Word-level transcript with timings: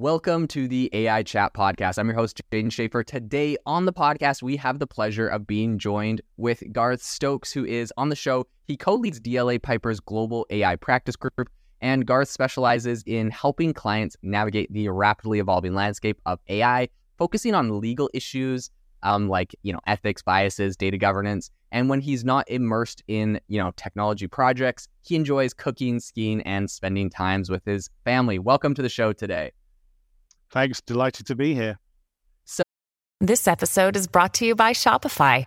Welcome 0.00 0.46
to 0.48 0.68
the 0.68 0.88
AI 0.92 1.24
Chat 1.24 1.54
Podcast. 1.54 1.98
I'm 1.98 2.06
your 2.06 2.14
host, 2.14 2.40
Jaeden 2.52 2.66
Schafer. 2.66 3.04
Today 3.04 3.56
on 3.66 3.84
the 3.84 3.92
podcast, 3.92 4.44
we 4.44 4.54
have 4.54 4.78
the 4.78 4.86
pleasure 4.86 5.26
of 5.26 5.44
being 5.44 5.76
joined 5.76 6.20
with 6.36 6.62
Gareth 6.72 7.02
Stokes, 7.02 7.50
who 7.50 7.64
is 7.64 7.92
on 7.96 8.08
the 8.08 8.14
show. 8.14 8.46
He 8.68 8.76
co 8.76 8.94
leads 8.94 9.18
DLA 9.18 9.58
Piper's 9.58 9.98
global 9.98 10.46
AI 10.50 10.76
practice 10.76 11.16
group, 11.16 11.50
and 11.80 12.06
Gareth 12.06 12.30
specializes 12.30 13.02
in 13.06 13.28
helping 13.32 13.74
clients 13.74 14.16
navigate 14.22 14.72
the 14.72 14.88
rapidly 14.88 15.40
evolving 15.40 15.74
landscape 15.74 16.20
of 16.26 16.38
AI, 16.46 16.88
focusing 17.16 17.56
on 17.56 17.80
legal 17.80 18.08
issues 18.14 18.70
um, 19.02 19.28
like 19.28 19.52
you 19.64 19.72
know 19.72 19.80
ethics, 19.88 20.22
biases, 20.22 20.76
data 20.76 20.96
governance. 20.96 21.50
And 21.72 21.88
when 21.88 22.00
he's 22.00 22.24
not 22.24 22.48
immersed 22.48 23.02
in 23.08 23.40
you 23.48 23.60
know 23.60 23.72
technology 23.74 24.28
projects, 24.28 24.86
he 25.02 25.16
enjoys 25.16 25.52
cooking, 25.52 25.98
skiing, 25.98 26.40
and 26.42 26.70
spending 26.70 27.10
times 27.10 27.50
with 27.50 27.64
his 27.64 27.90
family. 28.04 28.38
Welcome 28.38 28.74
to 28.74 28.82
the 28.82 28.88
show 28.88 29.12
today. 29.12 29.50
Thanks. 30.50 30.80
Delighted 30.80 31.26
to 31.26 31.34
be 31.34 31.54
here. 31.54 31.78
So, 32.44 32.62
this 33.20 33.46
episode 33.46 33.96
is 33.96 34.06
brought 34.06 34.34
to 34.34 34.46
you 34.46 34.54
by 34.54 34.72
Shopify. 34.72 35.46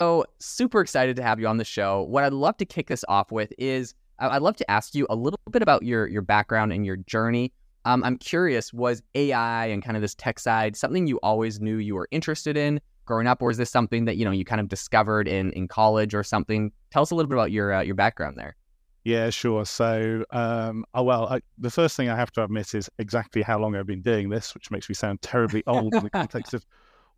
So 0.00 0.24
super 0.38 0.80
excited 0.80 1.16
to 1.16 1.22
have 1.22 1.38
you 1.38 1.46
on 1.46 1.58
the 1.58 1.64
show. 1.64 2.04
What 2.04 2.24
I'd 2.24 2.32
love 2.32 2.56
to 2.56 2.64
kick 2.64 2.86
this 2.88 3.04
off 3.06 3.30
with 3.30 3.52
is 3.58 3.94
I'd 4.18 4.40
love 4.40 4.56
to 4.56 4.70
ask 4.70 4.94
you 4.94 5.06
a 5.10 5.14
little 5.14 5.38
bit 5.50 5.60
about 5.60 5.82
your 5.82 6.06
your 6.06 6.22
background 6.22 6.72
and 6.72 6.86
your 6.86 6.96
journey. 6.96 7.52
Um, 7.84 8.02
I'm 8.02 8.16
curious, 8.16 8.72
was 8.72 9.02
AI 9.14 9.66
and 9.66 9.82
kind 9.82 9.98
of 9.98 10.00
this 10.00 10.14
tech 10.14 10.38
side 10.38 10.74
something 10.74 11.06
you 11.06 11.18
always 11.22 11.60
knew 11.60 11.76
you 11.76 11.94
were 11.94 12.08
interested 12.10 12.56
in 12.56 12.80
growing 13.04 13.26
up, 13.26 13.42
or 13.42 13.50
is 13.50 13.58
this 13.58 13.70
something 13.70 14.06
that 14.06 14.16
you 14.16 14.24
know 14.24 14.30
you 14.30 14.42
kind 14.42 14.60
of 14.60 14.68
discovered 14.68 15.28
in 15.28 15.52
in 15.52 15.68
college 15.68 16.14
or 16.14 16.24
something? 16.24 16.72
Tell 16.90 17.02
us 17.02 17.10
a 17.10 17.14
little 17.14 17.28
bit 17.28 17.36
about 17.36 17.50
your 17.50 17.74
uh, 17.74 17.82
your 17.82 17.94
background 17.94 18.38
there. 18.38 18.56
Yeah, 19.04 19.28
sure. 19.28 19.66
So, 19.66 20.24
um, 20.30 20.84
oh, 20.94 21.02
well, 21.02 21.26
I, 21.28 21.40
the 21.58 21.70
first 21.70 21.96
thing 21.96 22.08
I 22.08 22.16
have 22.16 22.32
to 22.32 22.44
admit 22.44 22.74
is 22.74 22.88
exactly 22.98 23.42
how 23.42 23.58
long 23.58 23.76
I've 23.76 23.86
been 23.86 24.02
doing 24.02 24.30
this, 24.30 24.54
which 24.54 24.70
makes 24.70 24.88
me 24.88 24.94
sound 24.94 25.20
terribly 25.20 25.62
old 25.66 25.94
in 25.94 26.04
the 26.04 26.10
context 26.10 26.54
of 26.54 26.64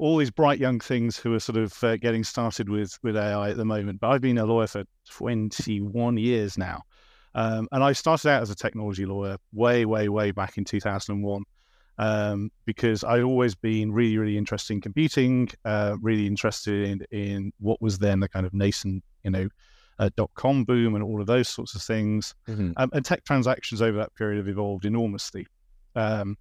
all 0.03 0.17
these 0.17 0.33
bright 0.33 0.59
young 0.59 0.81
things 0.81 1.17
who 1.17 1.33
are 1.33 1.39
sort 1.39 1.57
of 1.57 1.85
uh, 1.85 1.97
getting 1.97 2.25
started 2.25 2.69
with 2.69 2.99
with 3.05 3.17
AI 3.17 3.51
at 3.51 3.57
the 3.57 3.65
moment. 3.65 4.01
But 4.01 4.09
I've 4.11 4.21
been 4.21 4.39
a 4.39 4.45
lawyer 4.45 4.67
for 4.67 4.83
21 5.11 6.17
years 6.17 6.59
now. 6.59 6.83
Um, 7.37 7.69
and 7.71 7.85
I 7.85 7.93
started 7.93 8.29
out 8.29 8.43
as 8.43 8.51
a 8.51 8.57
technology 8.57 9.07
lawyer 9.07 9.37
way, 9.53 9.87
way, 9.87 10.09
way 10.09 10.33
back 10.33 10.59
in 10.59 10.65
2001 10.65 11.45
um, 11.99 12.51
because 12.67 13.05
I'd 13.05 13.23
always 13.23 13.55
been 13.55 13.93
really, 13.93 14.19
really 14.19 14.37
interested 14.37 14.75
in 14.75 14.81
computing, 14.81 15.49
uh, 15.65 15.97
really 16.01 16.27
interested 16.27 16.89
in, 16.89 17.07
in 17.17 17.53
what 17.61 17.81
was 17.81 17.97
then 17.99 18.19
the 18.19 18.29
kind 18.29 18.45
of 18.45 18.53
nascent, 18.53 19.05
you 19.23 19.31
know, 19.31 19.49
uh, 20.01 20.11
dot 20.17 20.31
com 20.35 20.65
boom 20.65 20.97
and 20.97 21.05
all 21.05 21.21
of 21.21 21.29
those 21.29 21.49
sorts 21.49 21.77
of 21.77 21.83
things. 21.83 22.35
Mm-hmm. 22.49 22.73
Um, 22.77 22.91
and 22.93 23.05
tech 23.05 23.25
transactions 23.25 23.81
over 23.81 23.99
that 23.99 24.13
period 24.17 24.39
have 24.39 24.49
evolved 24.49 24.85
enormously. 24.85 25.47
Um, 25.95 26.37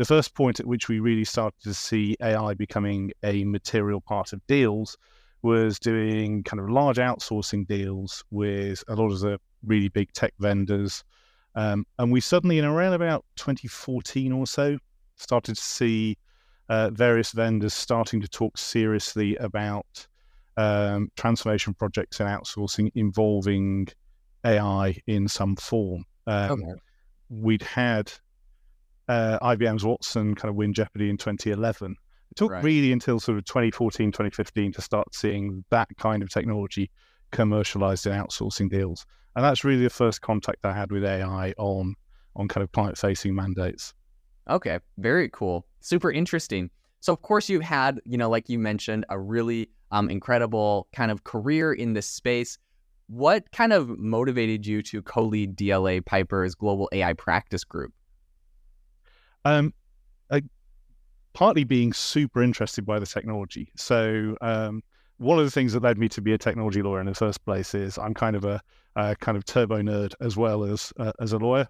the 0.00 0.06
first 0.06 0.34
point 0.34 0.58
at 0.58 0.66
which 0.66 0.88
we 0.88 0.98
really 0.98 1.26
started 1.26 1.60
to 1.62 1.74
see 1.74 2.16
AI 2.22 2.54
becoming 2.54 3.12
a 3.22 3.44
material 3.44 4.00
part 4.00 4.32
of 4.32 4.40
deals 4.46 4.96
was 5.42 5.78
doing 5.78 6.42
kind 6.42 6.58
of 6.58 6.70
large 6.70 6.96
outsourcing 6.96 7.66
deals 7.66 8.24
with 8.30 8.82
a 8.88 8.94
lot 8.94 9.12
of 9.12 9.20
the 9.20 9.38
really 9.62 9.90
big 9.90 10.10
tech 10.14 10.32
vendors. 10.38 11.04
Um, 11.54 11.84
and 11.98 12.10
we 12.10 12.22
suddenly, 12.22 12.58
in 12.58 12.64
around 12.64 12.94
about 12.94 13.26
2014 13.36 14.32
or 14.32 14.46
so, 14.46 14.78
started 15.16 15.56
to 15.56 15.62
see 15.62 16.16
uh, 16.70 16.88
various 16.88 17.32
vendors 17.32 17.74
starting 17.74 18.22
to 18.22 18.28
talk 18.28 18.56
seriously 18.56 19.36
about 19.36 20.06
um, 20.56 21.10
transformation 21.14 21.74
projects 21.74 22.20
and 22.20 22.28
outsourcing 22.30 22.90
involving 22.94 23.86
AI 24.46 24.96
in 25.06 25.28
some 25.28 25.56
form. 25.56 26.06
Um, 26.26 26.52
okay. 26.52 26.80
We'd 27.28 27.62
had 27.62 28.10
uh, 29.10 29.38
IBM's 29.40 29.84
Watson 29.84 30.36
kind 30.36 30.50
of 30.50 30.54
win 30.54 30.72
Jeopardy 30.72 31.10
in 31.10 31.16
2011. 31.16 31.96
It 32.30 32.36
took 32.36 32.52
right. 32.52 32.62
really 32.62 32.92
until 32.92 33.18
sort 33.18 33.38
of 33.38 33.44
2014, 33.44 34.12
2015 34.12 34.72
to 34.74 34.80
start 34.80 35.12
seeing 35.12 35.64
that 35.70 35.88
kind 35.98 36.22
of 36.22 36.30
technology 36.30 36.92
commercialized 37.32 38.06
in 38.06 38.12
outsourcing 38.12 38.70
deals. 38.70 39.04
And 39.34 39.44
that's 39.44 39.64
really 39.64 39.82
the 39.82 39.90
first 39.90 40.20
contact 40.20 40.64
I 40.64 40.72
had 40.72 40.92
with 40.92 41.04
AI 41.04 41.52
on 41.58 41.96
on 42.36 42.46
kind 42.46 42.62
of 42.62 42.70
client 42.70 42.96
facing 42.96 43.34
mandates. 43.34 43.92
Okay, 44.48 44.78
very 44.98 45.28
cool. 45.28 45.66
Super 45.80 46.12
interesting. 46.12 46.70
So 47.00 47.12
of 47.12 47.22
course 47.22 47.48
you've 47.48 47.62
had, 47.62 48.00
you 48.04 48.16
know, 48.16 48.30
like 48.30 48.48
you 48.48 48.60
mentioned, 48.60 49.04
a 49.08 49.18
really 49.18 49.70
um, 49.90 50.08
incredible 50.08 50.86
kind 50.92 51.10
of 51.10 51.24
career 51.24 51.72
in 51.72 51.94
this 51.94 52.06
space. 52.06 52.58
What 53.08 53.50
kind 53.50 53.72
of 53.72 53.88
motivated 53.98 54.64
you 54.64 54.82
to 54.82 55.02
co-lead 55.02 55.56
DLA 55.56 56.06
Piper's 56.06 56.54
global 56.54 56.88
AI 56.92 57.14
practice 57.14 57.64
group? 57.64 57.92
Um, 59.44 59.72
I, 60.30 60.42
partly 61.32 61.64
being 61.64 61.92
super 61.92 62.42
interested 62.42 62.84
by 62.84 62.98
the 62.98 63.06
technology. 63.06 63.70
So 63.76 64.36
um, 64.40 64.82
one 65.18 65.38
of 65.38 65.44
the 65.44 65.50
things 65.50 65.72
that 65.72 65.82
led 65.82 65.98
me 65.98 66.08
to 66.10 66.20
be 66.20 66.32
a 66.32 66.38
technology 66.38 66.82
lawyer 66.82 67.00
in 67.00 67.06
the 67.06 67.14
first 67.14 67.44
place 67.44 67.74
is 67.74 67.98
I'm 67.98 68.14
kind 68.14 68.36
of 68.36 68.44
a, 68.44 68.60
a 68.96 69.16
kind 69.16 69.36
of 69.36 69.44
turbo 69.44 69.80
nerd 69.82 70.14
as 70.20 70.36
well 70.36 70.64
as 70.64 70.92
uh, 70.98 71.12
as 71.20 71.32
a 71.32 71.38
lawyer. 71.38 71.68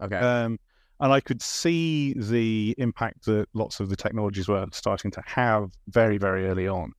Okay. 0.00 0.16
Um, 0.16 0.58
and 1.00 1.12
I 1.12 1.20
could 1.20 1.42
see 1.42 2.14
the 2.14 2.74
impact 2.78 3.24
that 3.24 3.46
lots 3.54 3.80
of 3.80 3.88
the 3.88 3.96
technologies 3.96 4.48
were 4.48 4.66
starting 4.72 5.10
to 5.12 5.22
have 5.26 5.70
very, 5.88 6.16
very 6.16 6.46
early 6.46 6.68
on. 6.68 6.92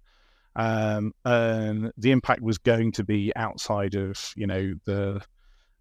Um, 0.55 1.13
and 1.25 1.91
the 1.97 2.11
impact 2.11 2.41
was 2.41 2.57
going 2.57 2.91
to 2.93 3.03
be 3.03 3.31
outside 3.35 3.95
of, 3.95 4.33
you 4.35 4.45
know, 4.45 4.73
the 4.85 5.21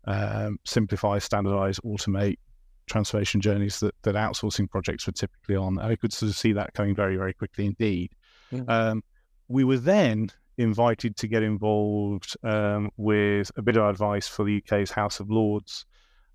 um, 0.06 0.58
simplify, 0.64 1.18
standardize, 1.18 1.80
automate 1.80 2.38
transformation 2.86 3.40
journeys 3.40 3.80
that, 3.80 3.94
that 4.02 4.14
outsourcing 4.14 4.68
projects 4.68 5.06
were 5.06 5.12
typically 5.12 5.56
on. 5.56 5.78
I 5.78 5.96
could 5.96 6.12
sort 6.12 6.30
of 6.30 6.36
see 6.36 6.52
that 6.52 6.74
coming 6.74 6.94
very, 6.94 7.16
very 7.16 7.32
quickly 7.32 7.66
indeed. 7.66 8.12
Mm-hmm. 8.52 8.70
Um, 8.70 9.02
we 9.48 9.64
were 9.64 9.78
then 9.78 10.30
invited 10.58 11.16
to 11.16 11.26
get 11.26 11.42
involved 11.42 12.36
um, 12.42 12.90
with 12.96 13.50
a 13.56 13.62
bit 13.62 13.76
of 13.76 13.88
advice 13.88 14.28
for 14.28 14.44
the 14.44 14.62
UK's 14.62 14.90
House 14.90 15.20
of 15.20 15.30
Lords 15.30 15.86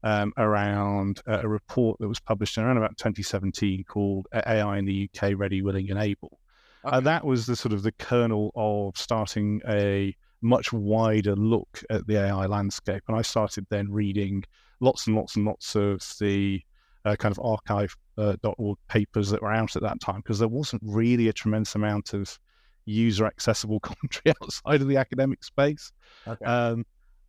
um, 0.03 0.33
around 0.37 1.21
uh, 1.27 1.41
a 1.43 1.47
report 1.47 1.99
that 1.99 2.07
was 2.07 2.19
published 2.19 2.57
in 2.57 2.63
around 2.63 2.77
about 2.77 2.97
2017 2.97 3.83
called 3.83 4.27
AI 4.33 4.77
in 4.77 4.85
the 4.85 5.09
UK 5.09 5.33
Ready, 5.35 5.61
Willing, 5.61 5.89
and 5.89 5.99
Able. 5.99 6.39
Uh, 6.83 6.87
okay. 6.87 6.97
Uh, 6.97 6.99
that 7.01 7.25
was 7.25 7.45
the 7.45 7.55
sort 7.55 7.73
of 7.73 7.83
the 7.83 7.91
kernel 7.93 8.51
of 8.55 8.97
starting 8.97 9.61
a 9.67 10.15
much 10.41 10.71
wider 10.71 11.35
look 11.35 11.83
at 11.89 12.05
the 12.07 12.17
AI 12.17 12.45
landscape. 12.45 13.03
And 13.07 13.17
I 13.17 13.21
started 13.21 13.65
then 13.69 13.91
reading 13.91 14.43
lots 14.79 15.07
and 15.07 15.15
lots 15.15 15.35
and 15.35 15.45
lots 15.45 15.75
of 15.75 16.01
the 16.19 16.61
uh, 17.05 17.15
kind 17.15 17.35
of 17.35 17.43
arXiv.org 17.43 18.77
uh, 18.77 18.91
papers 18.91 19.29
that 19.29 19.41
were 19.41 19.51
out 19.51 19.75
at 19.75 19.81
that 19.81 19.99
time 20.01 20.17
because 20.17 20.39
there 20.39 20.47
wasn't 20.47 20.81
really 20.85 21.27
a 21.27 21.33
tremendous 21.33 21.75
amount 21.75 22.13
of 22.13 22.37
user 22.85 23.25
accessible 23.25 23.79
commentary 23.81 24.35
outside 24.41 24.81
of 24.81 24.87
the 24.87 24.97
academic 24.97 25.43
space. 25.43 25.91
Okay. 26.27 26.45
Um, 26.45 26.85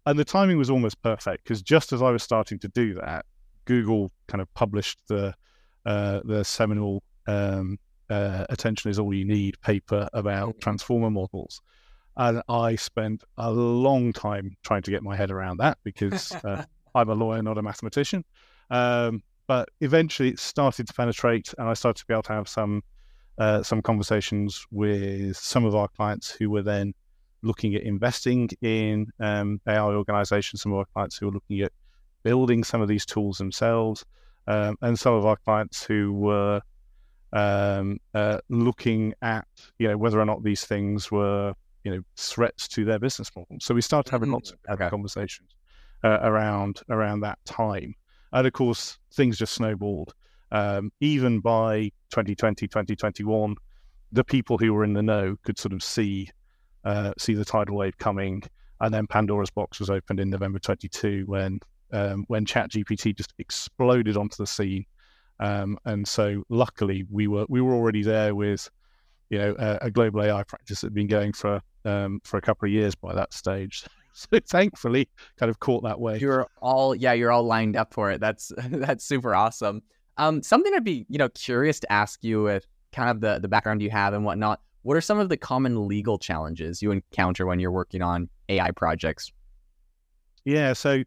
and 0.07 0.19
the 0.19 0.25
timing 0.25 0.57
was 0.57 0.71
almost 0.71 1.03
perfect 1.03 1.45
because 1.45 1.61
just 1.61 1.93
as 1.93 2.03
I 2.03 2.11
was 2.11 2.23
starting 2.23 2.59
to 2.61 2.69
do 2.69 2.95
that, 2.95 3.27
Google 3.67 4.11
kind 4.27 4.41
of 4.41 4.53
published 4.55 5.01
the 5.09 5.35
uh, 5.85 6.21
the 6.25 6.45
seminal 6.45 7.03
um, 7.27 7.79
uh, 8.09 8.47
"Attention 8.49 8.91
is 8.91 8.99
all 8.99 9.13
you 9.13 9.27
need" 9.27 9.61
paper 9.61 10.09
about 10.15 10.57
mm. 10.57 10.61
transformer 10.61 11.11
models, 11.11 11.61
and 12.17 12.43
I 12.49 12.77
spent 12.77 13.23
a 13.37 13.51
long 13.51 14.15
time 14.15 14.57
trying 14.65 14.83
to 14.83 14.91
get 14.91 15.03
my 15.03 15.15
head 15.15 15.31
around 15.31 15.59
that 15.59 15.77
because 15.85 16.33
uh, 16.33 16.65
I'm 16.99 17.09
a 17.09 17.15
lawyer, 17.15 17.43
not 17.43 17.59
a 17.59 17.63
mathematician. 17.63 18.25
Um, 18.71 19.23
but 19.47 19.71
eventually, 19.81 20.29
it 20.29 20.39
started 20.39 20.87
to 20.89 20.93
penetrate, 20.93 21.55
and 21.57 21.69
I 21.69 21.75
started 21.75 22.01
to 22.01 22.07
be 22.07 22.15
able 22.15 22.23
to 22.25 22.33
have 22.35 22.49
some 22.49 22.83
uh, 23.39 23.63
some 23.63 23.81
conversations 23.81 24.67
with 24.71 25.37
some 25.37 25.65
of 25.65 25.75
our 25.75 25.89
clients 25.89 26.31
who 26.31 26.51
were 26.51 26.63
then 26.63 26.93
looking 27.43 27.75
at 27.77 27.83
investing 27.83 28.51
in 28.63 29.07
um, 29.21 29.61
AI 29.67 29.81
organizations, 29.81 30.63
some 30.63 30.73
of 30.73 30.79
our 30.79 30.85
clients 30.93 31.17
who 31.17 31.27
were 31.27 31.33
looking 31.33 31.61
at 31.61 31.73
building 32.25 32.65
some 32.65 32.83
of 32.83 32.89
these 32.89 33.07
tools 33.07 33.39
themselves, 33.39 34.05
um, 34.49 34.77
and 34.83 34.99
some 34.99 35.15
of 35.15 35.25
our 35.25 35.37
clients 35.37 35.85
who 35.85 36.13
were 36.13 36.61
um, 37.33 37.99
uh, 38.13 38.39
looking 38.51 39.15
at 39.23 39.47
you 39.79 39.89
know 39.89 39.97
whether 39.97 40.21
or 40.21 40.27
not 40.27 40.43
these 40.43 40.65
things 40.65 41.11
were 41.11 41.55
you 41.85 41.95
know 41.95 42.03
threats 42.17 42.69
to 42.69 42.85
their 42.85 42.99
business 42.99 43.31
model. 43.35 43.57
So 43.61 43.75
we 43.75 43.81
started 43.81 44.11
having 44.11 44.27
mm-hmm. 44.27 44.35
lots 44.35 44.51
of 44.51 44.59
okay. 44.69 44.91
conversations 44.91 45.55
uh, 46.05 46.19
around 46.23 46.81
around 46.89 47.21
that 47.21 47.39
time, 47.45 47.95
and 48.33 48.47
of 48.47 48.53
course 48.53 48.99
things 49.13 49.39
just 49.39 49.55
snowballed. 49.55 50.15
Um, 50.51 50.91
even 51.01 51.41
by 51.41 51.91
2020, 52.11 52.67
2021, 52.67 53.55
the 54.13 54.25
people 54.25 54.57
who 54.57 54.73
were 54.73 54.85
in 54.85 54.95
the 54.95 55.03
know 55.03 55.37
could 55.45 55.59
sort 55.59 55.75
of 55.75 55.83
see 55.83 56.31
uh, 56.85 57.13
see 57.19 57.35
the 57.35 57.45
tidal 57.45 57.77
wave 57.77 57.99
coming. 57.99 58.43
And 58.81 58.95
then 58.95 59.07
Pandora's 59.07 59.51
box 59.51 59.81
was 59.81 59.91
opened 59.91 60.21
in 60.21 60.31
November 60.31 60.59
22 60.59 61.25
when 61.27 61.61
um, 61.93 62.25
when 62.29 62.45
ChatGPT 62.45 63.17
just 63.17 63.35
exploded 63.39 64.17
onto 64.17 64.37
the 64.37 64.47
scene. 64.47 64.85
Um, 65.41 65.79
and 65.85 66.07
so 66.07 66.43
luckily 66.49 67.05
we 67.11 67.29
were 67.29 67.47
we 67.49 67.61
were 67.61 67.75
already 67.75 68.03
there 68.03 68.35
with 68.35 68.69
you 69.31 69.39
know 69.39 69.55
a, 69.59 69.79
a 69.83 69.91
global 69.91 70.23
AI 70.23 70.43
practice 70.45 70.81
that 70.81 70.89
had 70.89 70.95
been 70.95 71.07
going 71.07 71.33
for 71.33 71.61
um, 71.85 72.21
for 72.25 72.39
a 72.39 72.41
couple 72.41 72.67
of 72.67 72.73
years 72.73 72.95
by 72.95 73.15
that 73.15 73.33
stage. 73.33 73.85
So 74.31 74.41
thankfully, 74.47 75.09
kind 75.39 75.49
of 75.49 75.61
caught 75.61 75.85
that 75.85 76.01
way. 76.01 76.19
You're 76.19 76.49
all 76.61 76.95
yeah, 76.95 77.13
you're 77.13 77.31
all 77.31 77.45
lined 77.45 77.77
up 77.77 77.95
for 77.95 78.11
it. 78.11 78.21
That's 78.21 78.53
that's 78.69 79.05
super 79.05 79.35
awesome. 79.35 79.83
Um, 80.17 80.43
something 80.43 80.73
I'd 80.75 80.85
be 80.85 81.07
you 81.09 81.19
know 81.19 81.29
curious 81.29 81.79
to 81.81 81.93
ask 81.93 82.25
you 82.25 82.43
with 82.43 82.67
kind 82.93 83.11
of 83.11 83.21
the 83.21 83.39
the 83.39 83.49
background 83.49 83.81
you 83.81 83.91
have 83.91 84.15
and 84.15 84.25
whatnot. 84.25 84.61
What 84.83 84.97
are 84.97 85.01
some 85.01 85.19
of 85.19 85.29
the 85.29 85.37
common 85.37 85.87
legal 85.87 86.19
challenges 86.19 86.83
you 86.83 86.91
encounter 86.91 87.47
when 87.47 87.61
you're 87.61 87.71
working 87.71 88.03
on 88.03 88.29
AI 88.49 88.71
projects? 88.73 89.31
Yeah, 90.45 90.73
so 90.73 91.05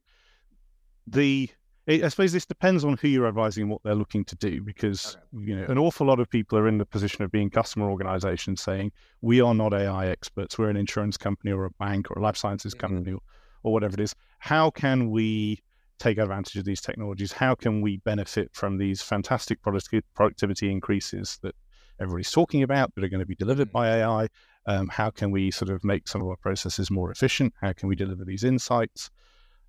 the 1.08 1.50
I 1.92 2.08
suppose 2.08 2.32
this 2.32 2.46
depends 2.46 2.84
on 2.84 2.98
who 2.98 3.08
you're 3.08 3.28
advising 3.28 3.64
and 3.64 3.72
what 3.72 3.82
they're 3.84 3.96
looking 3.96 4.24
to 4.26 4.36
do, 4.36 4.62
because 4.62 5.18
okay. 5.36 5.46
you 5.46 5.56
know 5.56 5.66
an 5.68 5.78
awful 5.78 6.08
lot 6.08 6.20
of 6.20 6.30
people 6.30 6.58
are 6.58 6.68
in 6.68 6.78
the 6.78 6.86
position 6.86 7.24
of 7.24 7.32
being 7.32 7.50
customer 7.50 7.90
organisations 7.90 8.62
saying 8.62 8.92
we 9.22 9.42
are 9.42 9.54
not 9.54 9.74
AI 9.74 10.08
experts, 10.08 10.58
we're 10.58 10.70
an 10.70 10.78
insurance 10.78 11.18
company 11.18 11.52
or 11.52 11.66
a 11.66 11.72
bank 11.72 12.12
or 12.12 12.20
a 12.20 12.22
life 12.22 12.38
sciences 12.38 12.74
mm-hmm. 12.74 12.88
company 12.88 13.14
or, 13.14 13.22
or 13.64 13.74
whatever 13.74 13.94
it 13.94 14.00
is. 14.00 14.16
How 14.40 14.70
can 14.70 15.10
we 15.10 15.62
take 16.00 16.18
advantage 16.18 16.56
of 16.56 16.66
these 16.66 16.82
technologies? 16.82 17.32
How 17.32 17.56
can 17.56 17.82
we 17.82 17.98
benefit 17.98 18.50
from 18.54 18.78
these 18.78 19.02
fantastic 19.02 19.60
productivity 19.62 20.72
increases 20.72 21.40
that 21.44 21.56
everybody's 22.00 22.32
talking 22.32 22.64
about 22.64 22.94
that 22.96 23.04
are 23.04 23.10
going 23.10 23.20
to 23.20 23.26
be 23.26 23.36
delivered 23.36 23.68
mm-hmm. 23.68 23.78
by 23.78 24.00
AI? 24.00 24.28
Um, 24.68 24.90
how 24.90 25.10
can 25.10 25.32
we 25.32 25.52
sort 25.52 25.70
of 25.70 25.84
make 25.84 26.08
some 26.08 26.22
of 26.22 26.28
our 26.28 26.36
processes 26.38 26.92
more 26.92 27.12
efficient? 27.12 27.54
How 27.62 27.74
can 27.74 27.90
we 27.90 27.96
deliver 27.96 28.26
these 28.26 28.44
insights? 28.44 29.10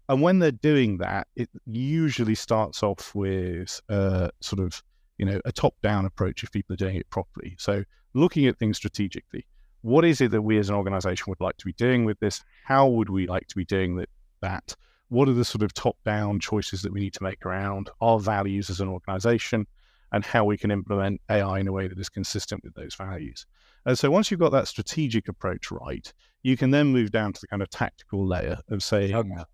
And 0.09 0.21
when 0.21 0.39
they're 0.39 0.51
doing 0.51 0.99
that, 0.99 1.29
it 1.37 1.49
usually 1.67 2.35
starts 2.35 2.83
off 2.83 3.15
with 3.15 3.81
uh, 3.89 4.29
sort 4.41 4.61
of, 4.61 4.83
you 5.19 5.27
know, 5.27 5.41
a 5.45 5.53
top-down 5.53 6.05
approach 6.05 6.43
if 6.43 6.51
people 6.51 6.75
are 6.75 6.77
doing 6.77 6.97
it 6.97 7.09
properly. 7.11 7.57
So 7.59 7.85
looking 8.15 8.47
at 8.47 8.59
things 8.59 8.77
strategically. 8.77 9.47
What 9.83 10.05
is 10.05 10.21
it 10.21 10.31
that 10.31 10.43
we 10.43 10.59
as 10.59 10.69
an 10.69 10.75
organization 10.75 11.25
would 11.29 11.41
like 11.41 11.57
to 11.59 11.65
be 11.65 11.73
doing 11.73 12.05
with 12.05 12.19
this? 12.21 12.43
How 12.65 12.87
would 12.87 13.11
we 13.11 13.27
like 13.27 13.47
to 13.49 13.57
be 13.57 13.65
doing 13.65 13.97
that? 13.97 14.09
that? 14.41 14.77
What 15.09 15.29
are 15.29 15.35
the 15.35 15.45
sort 15.45 15.63
of 15.63 15.75
top-down 15.75 16.41
choices 16.41 16.83
that 16.83 16.93
we 16.93 17.01
need 17.01 17.15
to 17.15 17.23
make 17.23 17.45
around 17.45 17.91
our 18.01 18.19
values 18.19 18.71
as 18.71 18.81
an 18.81 18.89
organization 18.89 19.67
and 20.13 20.25
how 20.25 20.45
we 20.45 20.57
can 20.57 20.71
implement 20.71 21.21
AI 21.31 21.59
in 21.59 21.69
a 21.69 21.73
way 21.73 21.89
that 21.89 21.99
is 21.99 22.09
consistent 22.09 22.63
with 22.65 22.75
those 22.75 22.95
values? 22.95 23.47
And 23.85 23.99
so 23.99 24.11
once 24.11 24.31
you've 24.31 24.41
got 24.41 24.53
that 24.53 24.69
strategic 24.69 25.29
approach 25.29 25.71
right, 25.71 26.13
you 26.43 26.57
can 26.57 26.71
then 26.71 26.87
move 26.89 27.11
down 27.11 27.33
to 27.33 27.41
the 27.41 27.49
kind 27.49 27.63
of 27.63 27.71
tactical 27.71 28.27
layer 28.27 28.59
of 28.69 28.83
saying, 28.83 29.15
okay 29.15 29.45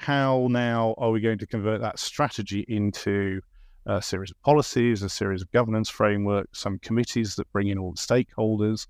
how 0.00 0.48
now 0.50 0.94
are 0.98 1.10
we 1.10 1.20
going 1.20 1.38
to 1.38 1.46
convert 1.46 1.80
that 1.80 1.98
strategy 1.98 2.64
into 2.68 3.40
a 3.86 4.00
series 4.00 4.30
of 4.30 4.40
policies, 4.42 5.02
a 5.02 5.08
series 5.08 5.42
of 5.42 5.50
governance 5.50 5.88
frameworks, 5.88 6.58
some 6.58 6.78
committees 6.78 7.36
that 7.36 7.50
bring 7.52 7.68
in 7.68 7.78
all 7.78 7.92
the 7.92 7.98
stakeholders, 7.98 8.86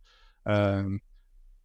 um, 0.46 1.00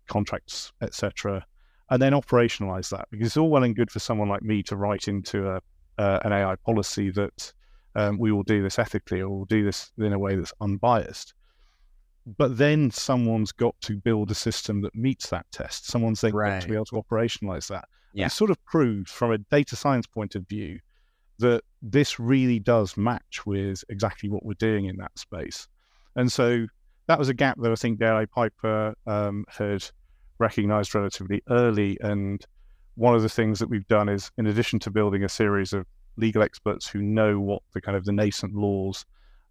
contracts, 0.07 0.71
etc., 0.81 1.45
and 1.91 2.01
then 2.01 2.13
operationalize 2.13 2.89
that 2.89 3.07
because 3.09 3.27
it's 3.27 3.37
all 3.37 3.49
well 3.49 3.63
and 3.63 3.75
good 3.75 3.89
for 3.89 3.99
someone 3.99 4.29
like 4.29 4.43
me 4.43 4.61
to 4.61 4.75
write 4.75 5.07
into 5.07 5.49
a, 5.49 5.61
uh, 5.97 6.19
an 6.23 6.31
AI 6.31 6.55
policy 6.57 7.09
that 7.09 7.51
um, 7.95 8.17
we 8.17 8.31
will 8.31 8.43
do 8.43 8.61
this 8.61 8.77
ethically 8.77 9.21
or 9.21 9.29
we'll 9.29 9.45
do 9.45 9.63
this 9.63 9.91
in 9.97 10.13
a 10.13 10.19
way 10.19 10.35
that's 10.35 10.53
unbiased. 10.61 11.33
But 12.37 12.57
then 12.57 12.91
someone's 12.91 13.51
got 13.51 13.75
to 13.81 13.97
build 13.97 14.29
a 14.29 14.35
system 14.35 14.81
that 14.81 14.93
meets 14.93 15.29
that 15.29 15.47
test. 15.51 15.87
Someone's 15.87 16.21
then 16.21 16.33
right. 16.33 16.51
got 16.51 16.61
to 16.61 16.67
be 16.67 16.75
able 16.75 16.85
to 16.85 17.03
operationalize 17.03 17.67
that. 17.69 17.87
Yeah. 18.13 18.27
It 18.27 18.31
sort 18.31 18.49
of 18.49 18.63
proves 18.65 19.11
from 19.11 19.31
a 19.31 19.37
data 19.37 19.75
science 19.75 20.07
point 20.07 20.35
of 20.35 20.47
view 20.47 20.79
that 21.39 21.63
this 21.81 22.19
really 22.19 22.59
does 22.59 22.97
match 22.97 23.45
with 23.45 23.83
exactly 23.89 24.29
what 24.29 24.45
we're 24.45 24.53
doing 24.53 24.85
in 24.85 24.97
that 24.97 25.17
space. 25.17 25.67
And 26.15 26.31
so 26.31 26.67
that 27.07 27.17
was 27.17 27.29
a 27.29 27.33
gap 27.33 27.57
that 27.61 27.71
I 27.71 27.75
think 27.75 27.99
DLA 27.99 28.29
Piper 28.29 28.93
um, 29.07 29.45
had 29.47 29.85
recognized 30.37 30.93
relatively 30.93 31.41
early. 31.49 31.97
And 32.01 32.45
one 32.95 33.15
of 33.15 33.21
the 33.21 33.29
things 33.29 33.59
that 33.59 33.69
we've 33.69 33.87
done 33.87 34.09
is, 34.09 34.31
in 34.37 34.47
addition 34.47 34.79
to 34.79 34.91
building 34.91 35.23
a 35.23 35.29
series 35.29 35.73
of 35.73 35.85
legal 36.17 36.43
experts 36.43 36.87
who 36.87 37.01
know 37.01 37.39
what 37.39 37.61
the 37.73 37.81
kind 37.81 37.95
of 37.95 38.05
the 38.05 38.11
nascent 38.11 38.53
laws 38.53 39.05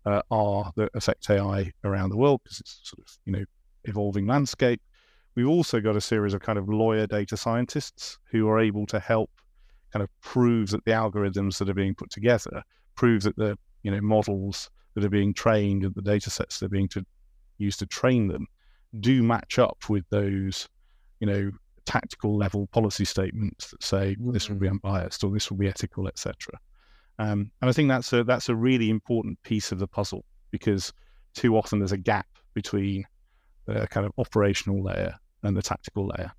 uh, 0.04 0.22
are 0.30 0.72
that 0.76 0.90
affect 0.94 1.30
AI 1.30 1.72
around 1.84 2.10
the 2.10 2.16
world, 2.16 2.40
because 2.44 2.60
it's 2.60 2.80
sort 2.82 3.00
of, 3.00 3.18
you 3.24 3.32
know, 3.32 3.44
evolving 3.84 4.26
landscape, 4.26 4.80
We've 5.38 5.48
also 5.48 5.80
got 5.80 5.94
a 5.94 6.00
series 6.00 6.34
of 6.34 6.40
kind 6.40 6.58
of 6.58 6.68
lawyer 6.68 7.06
data 7.06 7.36
scientists 7.36 8.18
who 8.32 8.48
are 8.48 8.58
able 8.58 8.86
to 8.86 8.98
help 8.98 9.30
kind 9.92 10.02
of 10.02 10.08
prove 10.20 10.70
that 10.70 10.84
the 10.84 10.90
algorithms 10.90 11.58
that 11.58 11.70
are 11.70 11.74
being 11.74 11.94
put 11.94 12.10
together 12.10 12.64
prove 12.96 13.22
that 13.22 13.36
the 13.36 13.56
you 13.84 13.92
know 13.92 14.00
models 14.00 14.68
that 14.94 15.04
are 15.04 15.08
being 15.08 15.32
trained 15.32 15.84
and 15.84 15.94
the 15.94 16.02
data 16.02 16.28
sets 16.28 16.58
that 16.58 16.66
are 16.66 16.70
being 16.70 16.88
to, 16.88 17.06
used 17.58 17.78
to 17.78 17.86
train 17.86 18.26
them 18.26 18.48
do 18.98 19.22
match 19.22 19.60
up 19.60 19.78
with 19.88 20.04
those 20.10 20.68
you 21.20 21.26
know 21.28 21.52
tactical 21.84 22.36
level 22.36 22.66
policy 22.72 23.04
statements 23.04 23.70
that 23.70 23.80
say 23.80 24.16
this 24.18 24.48
will 24.48 24.56
be 24.56 24.66
mm-hmm. 24.66 24.84
unbiased 24.84 25.22
or 25.22 25.30
this 25.30 25.48
will 25.52 25.56
be 25.56 25.68
ethical 25.68 26.08
etc 26.08 26.52
um, 27.20 27.48
and 27.62 27.70
i 27.70 27.72
think 27.72 27.88
that's 27.88 28.12
a 28.12 28.24
that's 28.24 28.48
a 28.48 28.56
really 28.56 28.90
important 28.90 29.40
piece 29.44 29.70
of 29.70 29.78
the 29.78 29.86
puzzle 29.86 30.24
because 30.50 30.92
too 31.32 31.56
often 31.56 31.78
there's 31.78 31.92
a 31.92 31.96
gap 31.96 32.26
between 32.54 33.04
the 33.66 33.86
kind 33.86 34.04
of 34.04 34.10
operational 34.18 34.82
layer 34.82 35.14
and 35.42 35.56
the 35.56 35.62
tactical 35.62 36.06
layer. 36.06 36.32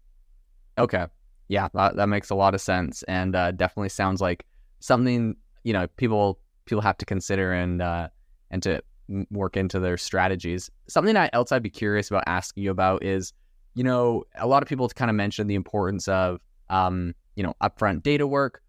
Okay. 0.78 1.06
Yeah, 1.48 1.68
that, 1.74 1.96
that 1.96 2.08
makes 2.08 2.30
a 2.30 2.36
lot 2.36 2.54
of 2.54 2.62
sense, 2.62 3.04
and 3.04 3.36
uh, 3.36 3.52
definitely 3.52 3.90
sounds 3.90 4.22
like 4.22 4.46
something 4.80 5.36
you 5.64 5.74
know 5.74 5.88
people 5.98 6.40
people 6.66 6.82
have 6.82 6.98
to 6.98 7.06
consider 7.06 7.52
and 7.52 7.82
uh, 7.82 8.08
and 8.52 8.62
to 8.64 8.82
work 9.32 9.58
into 9.58 9.80
their 9.80 9.98
strategies. 9.98 10.70
Something 10.88 11.16
else 11.16 11.52
I'd 11.52 11.64
be 11.64 11.70
curious 11.70 12.10
about 12.10 12.24
asking 12.28 12.64
you 12.64 12.72
about 12.72 13.04
is, 13.04 13.34
you 13.74 13.84
know, 13.84 14.24
a 14.36 14.48
lot 14.48 14.62
of 14.62 14.70
people 14.70 14.88
kind 14.90 15.10
of 15.10 15.16
mentioned 15.16 15.50
the 15.50 15.56
importance 15.56 16.08
of, 16.08 16.40
um, 16.70 17.16
you 17.36 17.44
know, 17.44 17.56
upfront 17.62 18.04
data 18.04 18.28
work. 18.28 18.62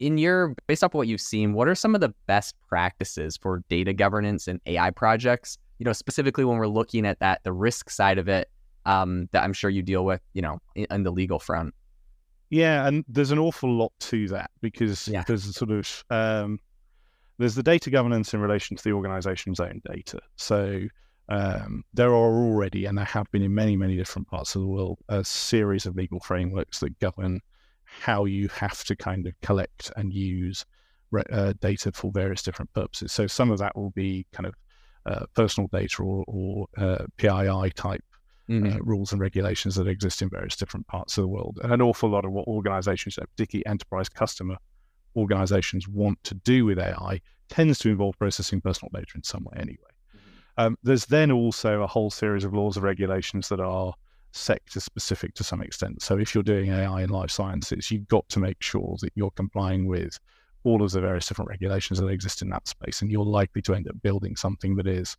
In 0.00 0.16
your, 0.16 0.54
based 0.68 0.84
off 0.84 0.94
what 0.94 1.08
you've 1.08 1.20
seen, 1.20 1.52
what 1.52 1.66
are 1.66 1.74
some 1.74 1.94
of 1.94 2.00
the 2.00 2.14
best 2.26 2.54
practices 2.68 3.36
for 3.36 3.64
data 3.68 3.92
governance 3.92 4.46
and 4.46 4.60
AI 4.66 4.90
projects? 4.90 5.58
You 5.78 5.84
know, 5.84 5.92
specifically 5.92 6.44
when 6.44 6.56
we're 6.56 6.68
looking 6.68 7.04
at 7.04 7.18
that, 7.20 7.42
the 7.42 7.52
risk 7.52 7.90
side 7.90 8.16
of 8.16 8.28
it, 8.28 8.48
um, 8.88 9.28
that 9.32 9.44
I'm 9.44 9.52
sure 9.52 9.68
you 9.68 9.82
deal 9.82 10.04
with, 10.04 10.22
you 10.32 10.40
know, 10.40 10.60
in, 10.74 10.86
in, 10.90 11.02
the 11.02 11.12
legal 11.12 11.38
front. 11.38 11.74
Yeah, 12.48 12.88
and 12.88 13.04
there's 13.06 13.30
an 13.30 13.38
awful 13.38 13.70
lot 13.70 13.92
to 14.00 14.26
that 14.28 14.50
because 14.62 15.06
yeah. 15.06 15.24
there's 15.26 15.54
sort 15.54 15.70
of 15.70 16.04
um, 16.08 16.58
there's 17.36 17.54
the 17.54 17.62
data 17.62 17.90
governance 17.90 18.32
in 18.32 18.40
relation 18.40 18.78
to 18.78 18.82
the 18.82 18.92
organization's 18.92 19.60
own 19.60 19.82
data. 19.86 20.18
So 20.36 20.84
um, 21.28 21.84
there 21.92 22.08
are 22.08 22.14
already, 22.14 22.86
and 22.86 22.96
there 22.96 23.04
have 23.04 23.30
been 23.30 23.42
in 23.42 23.54
many, 23.54 23.76
many 23.76 23.94
different 23.94 24.26
parts 24.26 24.54
of 24.54 24.62
the 24.62 24.68
world, 24.68 24.98
a 25.10 25.22
series 25.22 25.84
of 25.84 25.94
legal 25.94 26.20
frameworks 26.20 26.80
that 26.80 26.98
govern 26.98 27.40
how 27.84 28.24
you 28.24 28.48
have 28.48 28.84
to 28.84 28.96
kind 28.96 29.26
of 29.26 29.38
collect 29.42 29.92
and 29.96 30.14
use 30.14 30.64
uh, 31.30 31.52
data 31.60 31.92
for 31.92 32.10
various 32.10 32.42
different 32.42 32.72
purposes. 32.72 33.12
So 33.12 33.26
some 33.26 33.50
of 33.50 33.58
that 33.58 33.76
will 33.76 33.90
be 33.90 34.26
kind 34.32 34.46
of 34.46 34.54
uh, 35.04 35.26
personal 35.34 35.68
data 35.68 36.02
or, 36.02 36.24
or 36.26 36.66
uh, 36.78 37.04
PII 37.18 37.70
type 37.74 38.02
mm-hmm. 38.48 38.76
uh, 38.76 38.78
rules 38.80 39.12
and 39.12 39.20
regulations 39.20 39.76
that 39.76 39.86
exist 39.86 40.22
in 40.22 40.28
various 40.28 40.56
different 40.56 40.86
parts 40.86 41.18
of 41.18 41.22
the 41.22 41.28
world. 41.28 41.58
And 41.62 41.72
an 41.72 41.82
awful 41.82 42.08
lot 42.08 42.24
of 42.24 42.32
what 42.32 42.46
organizations, 42.46 43.16
particularly 43.16 43.66
enterprise 43.66 44.08
customer 44.08 44.56
organizations, 45.16 45.88
want 45.88 46.22
to 46.24 46.34
do 46.34 46.64
with 46.64 46.78
AI 46.78 47.20
tends 47.48 47.78
to 47.80 47.88
involve 47.88 48.18
processing 48.18 48.60
personal 48.60 48.90
data 48.92 49.12
in 49.14 49.22
some 49.22 49.44
way 49.44 49.56
anyway. 49.56 49.76
Mm-hmm. 50.16 50.60
Um, 50.60 50.78
there's 50.82 51.06
then 51.06 51.30
also 51.30 51.82
a 51.82 51.86
whole 51.86 52.10
series 52.10 52.44
of 52.44 52.52
laws 52.54 52.76
and 52.76 52.84
regulations 52.84 53.48
that 53.48 53.60
are 53.60 53.94
sector 54.32 54.80
specific 54.80 55.34
to 55.34 55.44
some 55.44 55.62
extent. 55.62 56.02
So 56.02 56.18
if 56.18 56.34
you're 56.34 56.44
doing 56.44 56.70
AI 56.70 57.02
in 57.02 57.10
life 57.10 57.30
sciences, 57.30 57.90
you've 57.90 58.08
got 58.08 58.28
to 58.30 58.38
make 58.38 58.62
sure 58.62 58.96
that 59.00 59.12
you're 59.14 59.30
complying 59.30 59.86
with 59.86 60.18
all 60.64 60.82
of 60.82 60.90
the 60.90 61.00
various 61.00 61.26
different 61.26 61.48
regulations 61.48 61.98
that 61.98 62.08
exist 62.08 62.42
in 62.42 62.50
that 62.50 62.68
space. 62.68 63.00
And 63.00 63.10
you're 63.10 63.24
likely 63.24 63.62
to 63.62 63.74
end 63.74 63.88
up 63.88 64.00
building 64.02 64.36
something 64.36 64.76
that 64.76 64.86
is 64.86 65.16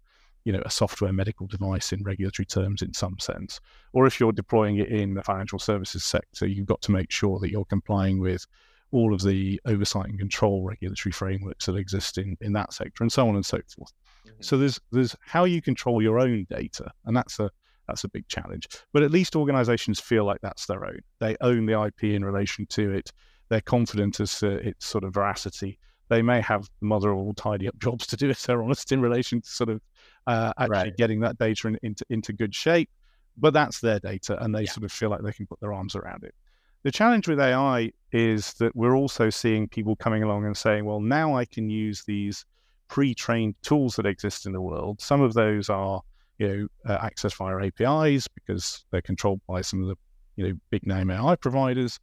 you 0.49 0.53
know 0.53 0.63
a 0.65 0.71
software 0.71 1.13
medical 1.13 1.45
device 1.45 1.93
in 1.93 2.01
regulatory 2.01 2.43
terms 2.47 2.81
in 2.81 2.91
some 2.91 3.19
sense. 3.19 3.59
Or 3.93 4.07
if 4.07 4.19
you're 4.19 4.31
deploying 4.31 4.77
it 4.77 4.89
in 4.89 5.13
the 5.13 5.21
financial 5.21 5.59
services 5.59 6.03
sector 6.03 6.47
you've 6.47 6.65
got 6.65 6.81
to 6.81 6.91
make 6.91 7.11
sure 7.11 7.37
that 7.37 7.51
you're 7.51 7.65
complying 7.65 8.19
with 8.19 8.47
all 8.89 9.13
of 9.13 9.21
the 9.21 9.61
oversight 9.67 10.07
and 10.07 10.17
control 10.17 10.63
regulatory 10.63 11.13
frameworks 11.13 11.67
that 11.67 11.75
exist 11.75 12.17
in, 12.17 12.35
in 12.41 12.53
that 12.53 12.73
sector 12.73 13.03
and 13.03 13.11
so 13.11 13.29
on 13.29 13.35
and 13.35 13.45
so 13.45 13.59
forth. 13.75 13.93
Mm-hmm. 14.25 14.41
so 14.41 14.57
there's 14.57 14.79
there's 14.91 15.15
how 15.21 15.43
you 15.43 15.61
control 15.61 16.01
your 16.01 16.19
own 16.19 16.47
data 16.49 16.91
and 17.05 17.15
that's 17.15 17.39
a 17.39 17.51
that's 17.87 18.03
a 18.05 18.09
big 18.09 18.27
challenge. 18.27 18.67
But 18.91 19.03
at 19.03 19.11
least 19.11 19.35
organizations 19.35 19.99
feel 19.99 20.25
like 20.25 20.41
that's 20.41 20.65
their 20.65 20.83
own. 20.83 21.01
They 21.19 21.37
own 21.41 21.67
the 21.67 21.79
ip 21.85 22.03
in 22.03 22.25
relation 22.25 22.65
to 22.71 22.91
it. 22.91 23.11
They're 23.49 23.61
confident 23.61 24.19
as 24.19 24.39
to 24.39 24.47
its 24.67 24.87
sort 24.87 25.03
of 25.03 25.13
veracity. 25.13 25.77
They 26.07 26.23
may 26.23 26.41
have 26.41 26.69
the 26.79 26.87
mother 26.87 27.11
of 27.11 27.17
all 27.17 27.33
tidy 27.35 27.67
up 27.67 27.77
jobs 27.77 28.07
to 28.07 28.17
do 28.17 28.29
if 28.29 28.41
they're 28.43 28.63
honest 28.63 28.91
in 28.91 28.99
relation 28.99 29.41
to 29.41 29.49
sort 29.49 29.69
of 29.69 29.81
uh, 30.27 30.53
actually 30.57 30.75
right. 30.77 30.97
getting 30.97 31.19
that 31.21 31.37
data 31.37 31.67
in, 31.67 31.79
into 31.83 32.05
into 32.09 32.33
good 32.33 32.53
shape. 32.53 32.89
But 33.37 33.53
that's 33.53 33.79
their 33.79 33.99
data, 33.99 34.41
and 34.43 34.53
they 34.53 34.63
yeah. 34.63 34.71
sort 34.71 34.83
of 34.83 34.91
feel 34.91 35.09
like 35.09 35.21
they 35.21 35.31
can 35.31 35.47
put 35.47 35.59
their 35.61 35.73
arms 35.73 35.95
around 35.95 36.23
it. 36.23 36.35
The 36.83 36.91
challenge 36.91 37.27
with 37.27 37.39
AI 37.39 37.91
is 38.11 38.53
that 38.55 38.75
we're 38.75 38.95
also 38.95 39.29
seeing 39.29 39.67
people 39.67 39.95
coming 39.95 40.23
along 40.23 40.45
and 40.45 40.55
saying, 40.55 40.85
well, 40.85 41.01
now 41.01 41.35
I 41.35 41.45
can 41.45 41.69
use 41.69 42.03
these 42.05 42.45
pre-trained 42.87 43.55
tools 43.61 43.95
that 43.97 44.05
exist 44.05 44.45
in 44.45 44.53
the 44.53 44.61
world. 44.61 45.01
Some 45.01 45.21
of 45.21 45.33
those 45.33 45.69
are, 45.69 46.01
you 46.37 46.47
know, 46.47 46.93
uh, 46.93 46.97
accessed 46.99 47.35
via 47.35 47.67
APIs 47.67 48.27
because 48.27 48.85
they're 48.91 49.01
controlled 49.01 49.41
by 49.47 49.61
some 49.61 49.81
of 49.81 49.89
the, 49.89 49.95
you 50.37 50.47
know, 50.47 50.59
big 50.69 50.87
name 50.87 51.11
AI 51.11 51.35
providers. 51.35 51.99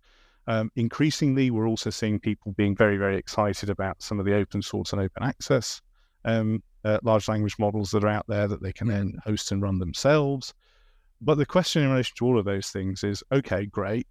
Um, 0.47 0.71
increasingly, 0.77 1.51
we're 1.51 1.67
also 1.67 1.91
seeing 1.91 2.21
people 2.21 2.53
being 2.53 2.77
very, 2.77 2.99
very 2.99 3.17
excited 3.17 3.71
about 3.71 4.03
some 4.03 4.21
of 4.21 4.27
the 4.27 4.35
open 4.35 4.63
source 4.63 4.93
and 4.93 5.01
open 5.01 5.23
access 5.23 5.81
um, 6.27 6.63
uh, 6.85 6.99
large 7.03 7.29
language 7.29 7.57
models 7.59 7.91
that 7.93 8.05
are 8.05 8.09
out 8.09 8.27
there 8.29 8.47
that 8.47 8.63
they 8.63 8.73
can 8.73 8.89
then 8.89 9.19
host 9.25 9.51
and 9.53 9.63
run 9.63 9.79
themselves. 9.79 10.53
But 11.21 11.39
the 11.39 11.47
question 11.47 11.83
in 11.83 11.91
relation 11.91 12.15
to 12.19 12.27
all 12.27 12.39
of 12.39 12.45
those 12.45 12.69
things 12.69 13.03
is 13.03 13.25
okay, 13.33 13.65
great, 13.65 14.07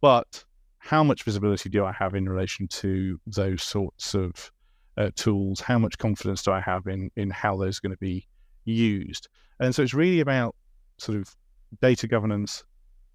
but 0.00 0.44
how 0.78 1.02
much 1.02 1.24
visibility 1.24 1.68
do 1.68 1.84
I 1.84 1.92
have 1.92 2.14
in 2.14 2.28
relation 2.28 2.68
to 2.68 3.20
those 3.26 3.62
sorts 3.64 4.14
of 4.14 4.52
uh, 4.96 5.10
tools? 5.16 5.60
How 5.60 5.78
much 5.78 5.98
confidence 5.98 6.42
do 6.44 6.52
I 6.52 6.60
have 6.60 6.86
in 6.86 7.10
in 7.16 7.30
how 7.30 7.56
those 7.56 7.78
are 7.78 7.82
going 7.82 7.96
to 7.96 7.98
be 7.98 8.28
used? 8.64 9.28
And 9.58 9.74
so 9.74 9.82
it's 9.82 9.94
really 9.94 10.20
about 10.20 10.54
sort 10.98 11.18
of 11.18 11.34
data 11.80 12.06
governance 12.06 12.62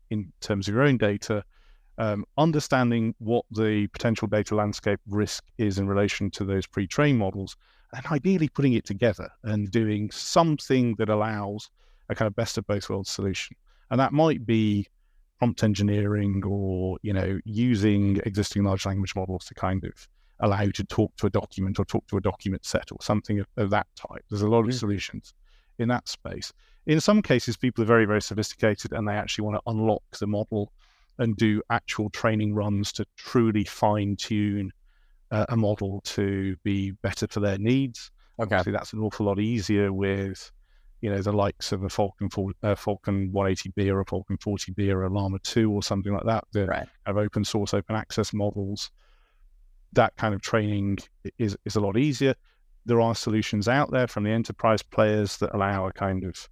in 0.09 0.31
terms 0.41 0.67
of 0.67 0.73
your 0.73 0.83
own 0.83 0.97
data, 0.97 1.43
um, 1.97 2.25
understanding 2.37 3.15
what 3.19 3.45
the 3.51 3.87
potential 3.87 4.27
data 4.27 4.55
landscape 4.55 4.99
risk 5.07 5.45
is 5.57 5.77
in 5.77 5.87
relation 5.87 6.29
to 6.31 6.43
those 6.43 6.67
pre-trained 6.67 7.17
models, 7.17 7.55
and 7.93 8.05
ideally 8.07 8.49
putting 8.49 8.73
it 8.73 8.85
together 8.85 9.29
and 9.43 9.69
doing 9.71 10.11
something 10.11 10.95
that 10.97 11.09
allows 11.09 11.69
a 12.09 12.15
kind 12.15 12.27
of 12.27 12.35
best 12.35 12.57
of 12.57 12.65
both 12.67 12.89
worlds 12.89 13.09
solution. 13.09 13.55
And 13.89 13.99
that 13.99 14.13
might 14.13 14.45
be 14.45 14.87
prompt 15.39 15.63
engineering 15.63 16.41
or, 16.45 16.97
you 17.01 17.13
know, 17.13 17.39
using 17.45 18.21
existing 18.25 18.63
large 18.63 18.85
language 18.85 19.15
models 19.15 19.45
to 19.45 19.53
kind 19.53 19.83
of 19.83 20.07
allow 20.39 20.61
you 20.61 20.71
to 20.71 20.83
talk 20.83 21.15
to 21.17 21.27
a 21.27 21.29
document 21.29 21.79
or 21.79 21.85
talk 21.85 22.05
to 22.07 22.17
a 22.17 22.21
document 22.21 22.65
set 22.65 22.91
or 22.91 22.97
something 23.01 23.39
of, 23.39 23.47
of 23.57 23.69
that 23.69 23.87
type. 23.95 24.23
There's 24.29 24.41
a 24.41 24.47
lot 24.47 24.61
of 24.61 24.67
mm. 24.67 24.73
solutions 24.73 25.33
in 25.79 25.87
that 25.89 26.07
space. 26.07 26.53
In 26.85 26.99
some 26.99 27.21
cases, 27.21 27.57
people 27.57 27.83
are 27.83 27.87
very, 27.87 28.05
very 28.05 28.21
sophisticated 28.21 28.93
and 28.93 29.07
they 29.07 29.13
actually 29.13 29.45
want 29.45 29.57
to 29.57 29.69
unlock 29.69 30.03
the 30.19 30.27
model 30.27 30.71
and 31.19 31.35
do 31.35 31.61
actual 31.69 32.09
training 32.09 32.53
runs 32.53 32.91
to 32.93 33.05
truly 33.17 33.63
fine 33.63 34.15
tune 34.15 34.71
uh, 35.31 35.45
a 35.49 35.57
model 35.57 36.01
to 36.03 36.55
be 36.63 36.91
better 36.91 37.27
for 37.27 37.39
their 37.39 37.57
needs. 37.57 38.11
Okay. 38.39 38.55
Obviously, 38.55 38.71
that's 38.71 38.93
an 38.93 38.99
awful 38.99 39.25
lot 39.25 39.39
easier 39.39 39.93
with, 39.93 40.51
you 41.01 41.09
know, 41.09 41.21
the 41.21 41.31
likes 41.31 41.71
of 41.71 41.83
a 41.83 41.89
Falcon 41.89 42.29
uh, 42.63 42.75
Falcon 42.75 43.31
180B 43.31 43.91
or 43.91 44.01
a 44.01 44.05
Falcon 44.05 44.37
40B 44.37 44.91
or 44.91 45.03
a 45.03 45.09
Llama 45.09 45.39
2 45.39 45.71
or 45.71 45.83
something 45.83 46.13
like 46.13 46.25
that. 46.25 46.43
The 46.51 46.65
right. 46.65 46.87
have 47.05 47.17
open 47.17 47.45
source, 47.45 47.73
open 47.73 47.95
access 47.95 48.33
models. 48.33 48.91
That 49.93 50.15
kind 50.15 50.33
of 50.33 50.41
training 50.41 50.99
is 51.37 51.57
is 51.65 51.75
a 51.75 51.81
lot 51.81 51.97
easier. 51.97 52.35
There 52.85 53.01
are 53.01 53.13
solutions 53.13 53.67
out 53.67 53.91
there 53.91 54.07
from 54.07 54.23
the 54.23 54.31
enterprise 54.31 54.81
players 54.81 55.37
that 55.37 55.53
allow 55.53 55.87
a 55.87 55.93
kind 55.93 56.23
of 56.23 56.49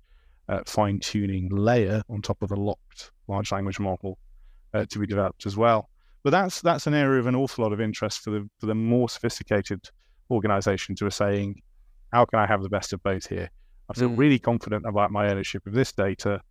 uh, 0.48 0.62
fine 0.66 1.00
tuning 1.00 1.50
layer 1.50 2.02
on 2.10 2.22
top 2.22 2.42
of 2.42 2.52
a 2.52 2.56
locked 2.56 3.12
large 3.28 3.52
language 3.52 3.80
model 3.80 4.18
uh, 4.74 4.86
to 4.90 5.00
be 5.00 5.08
developed 5.08 5.46
as 5.46 5.58
well. 5.58 5.90
But 6.24 6.32
that's 6.32 6.62
that's 6.62 6.88
an 6.88 6.94
area 6.94 7.20
of 7.20 7.28
an 7.28 7.36
awful 7.36 7.64
lot 7.64 7.74
of 7.74 7.80
interest 7.80 8.22
for 8.22 8.32
the 8.32 8.50
for 8.60 8.66
the 8.66 8.76
more 8.76 9.10
sophisticated 9.10 9.90
organizations 10.30 11.00
who 11.00 11.06
are 11.06 11.12
saying, 11.12 11.62
how 12.12 12.26
can 12.26 12.40
I 12.40 12.46
have 12.46 12.62
the 12.62 12.70
best 12.70 12.94
of 12.94 13.02
both 13.04 13.28
here? 13.28 13.50
I 13.90 13.94
feel 13.94 14.10
mm. 14.10 14.18
really 14.18 14.40
confident 14.40 14.86
about 14.86 15.12
my 15.12 15.30
ownership 15.30 15.66
of 15.66 15.74
this 15.74 15.92
data. 15.92 16.42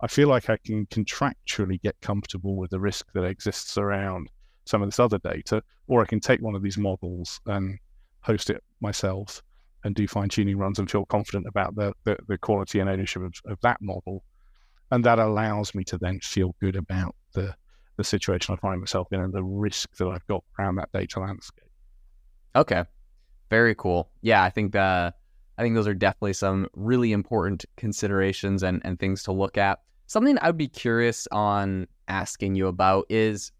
I 0.00 0.06
feel 0.06 0.28
like 0.28 0.50
I 0.50 0.58
can 0.58 0.86
contractually 0.86 1.80
get 1.80 2.00
comfortable 2.00 2.56
with 2.56 2.70
the 2.70 2.78
risk 2.78 3.06
that 3.14 3.24
exists 3.24 3.78
around 3.78 4.28
some 4.66 4.82
of 4.82 4.88
this 4.88 5.00
other 5.00 5.18
data, 5.18 5.62
or 5.86 6.02
I 6.02 6.06
can 6.06 6.20
take 6.20 6.42
one 6.42 6.54
of 6.54 6.62
these 6.62 6.76
models 6.76 7.40
and 7.46 7.78
host 8.20 8.50
it 8.50 8.62
myself 8.80 9.42
and 9.84 9.94
do 9.94 10.06
fine 10.06 10.28
tuning 10.28 10.58
runs 10.58 10.78
and 10.78 10.90
feel 10.90 11.06
confident 11.06 11.46
about 11.46 11.74
the, 11.76 11.94
the, 12.04 12.16
the 12.28 12.36
quality 12.36 12.80
and 12.80 12.90
ownership 12.90 13.22
of, 13.22 13.32
of 13.46 13.58
that 13.62 13.78
model. 13.80 14.22
And 14.90 15.04
that 15.04 15.18
allows 15.18 15.74
me 15.74 15.84
to 15.84 15.98
then 15.98 16.20
feel 16.20 16.54
good 16.60 16.76
about 16.76 17.14
the 17.34 17.54
the 17.96 18.04
situation 18.04 18.54
I 18.54 18.56
find 18.58 18.80
myself 18.80 19.08
in 19.12 19.20
and 19.20 19.32
the 19.32 19.42
risk 19.42 19.96
that 19.96 20.06
I've 20.06 20.26
got 20.26 20.44
around 20.58 20.76
that 20.76 20.90
data 20.92 21.20
landscape. 21.20 21.64
Okay. 22.54 22.84
Very 23.50 23.74
cool. 23.74 24.10
Yeah, 24.22 24.42
I 24.42 24.50
think 24.50 24.72
that 24.72 25.14
I 25.58 25.62
think 25.62 25.74
those 25.74 25.86
are 25.86 25.94
definitely 25.94 26.34
some 26.34 26.68
really 26.74 27.12
important 27.12 27.64
considerations 27.76 28.62
and, 28.62 28.82
and 28.84 28.98
things 28.98 29.22
to 29.24 29.32
look 29.32 29.56
at. 29.56 29.80
Something 30.06 30.38
I 30.40 30.48
would 30.48 30.58
be 30.58 30.68
curious 30.68 31.26
on 31.32 31.86
asking 32.08 32.54
you 32.54 32.66
about 32.66 33.06
is, 33.08 33.52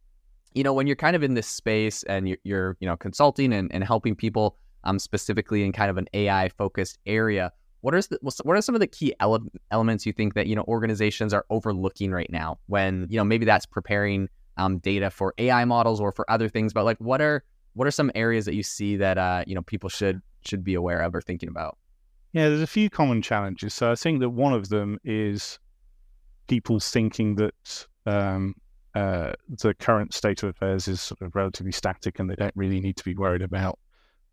you 0.55 0.63
know, 0.63 0.75
when 0.75 0.87
you're 0.87 0.97
kind 0.97 1.17
of 1.17 1.23
in 1.23 1.35
this 1.35 1.47
space 1.47 2.03
and 2.05 2.29
you're, 2.29 2.39
you're 2.45 2.77
you 2.81 2.87
know, 2.87 2.97
consulting 2.97 3.53
and, 3.53 3.73
and 3.73 3.83
helping 3.83 4.15
people 4.15 4.59
um, 4.85 4.99
specifically 4.99 5.65
in 5.65 5.73
kind 5.73 5.91
of 5.91 5.97
an 5.97 6.07
AI 6.13 6.51
focused 6.51 6.99
area, 7.07 7.51
what 7.87 7.95
are 7.95 8.03
the, 8.03 8.19
what 8.43 8.57
are 8.57 8.61
some 8.61 8.75
of 8.75 8.81
the 8.81 8.87
key 8.89 9.15
ele- 9.21 9.47
elements 9.71 10.05
you 10.05 10.13
think 10.13 10.35
that 10.35 10.49
you 10.49 10.57
know 10.57 10.65
organizations 10.67 11.33
are 11.33 11.47
overlooking 11.51 12.11
right 12.11 12.29
now 12.33 12.59
when 12.67 13.07
you 13.09 13.17
know 13.17 13.23
maybe 13.23 13.45
that's 13.45 13.65
preparing 13.65 14.29
um, 14.57 14.79
data 14.79 15.09
for 15.09 15.33
AI 15.39 15.65
models 15.65 16.01
or 16.01 16.11
for 16.11 16.29
other 16.29 16.49
things? 16.49 16.73
But 16.73 16.85
like, 16.85 16.99
what 16.99 17.21
are 17.21 17.45
what 17.75 17.87
are 17.87 17.93
some 17.93 18.11
areas 18.17 18.45
that 18.47 18.57
you 18.57 18.65
see 18.65 18.97
that 18.97 19.19
uh, 19.19 19.45
you 19.47 19.55
know 19.55 19.63
people 19.63 19.89
should 19.89 20.21
should 20.45 20.65
be 20.65 20.75
aware 20.75 21.01
of 21.01 21.15
or 21.15 21.21
thinking 21.21 21.49
about? 21.49 21.79
Yeah, 22.33 22.49
there's 22.49 22.61
a 22.61 22.67
few 22.67 22.91
common 22.91 23.23
challenges. 23.23 23.73
So 23.73 23.93
I 23.93 23.95
think 23.95 24.19
that 24.19 24.31
one 24.31 24.53
of 24.53 24.69
them 24.69 24.99
is 25.05 25.61
people 26.49 26.81
thinking 26.81 27.37
that 27.37 27.87
um, 28.05 28.57
uh, 28.97 29.35
the 29.49 29.75
current 29.75 30.13
state 30.13 30.43
of 30.43 30.49
affairs 30.49 30.89
is 30.89 31.01
sort 31.01 31.23
of 31.23 31.37
relatively 31.37 31.71
static 31.71 32.19
and 32.19 32.29
they 32.29 32.35
don't 32.35 32.57
really 32.57 32.81
need 32.81 32.97
to 32.97 33.05
be 33.05 33.15
worried 33.15 33.43
about 33.43 33.79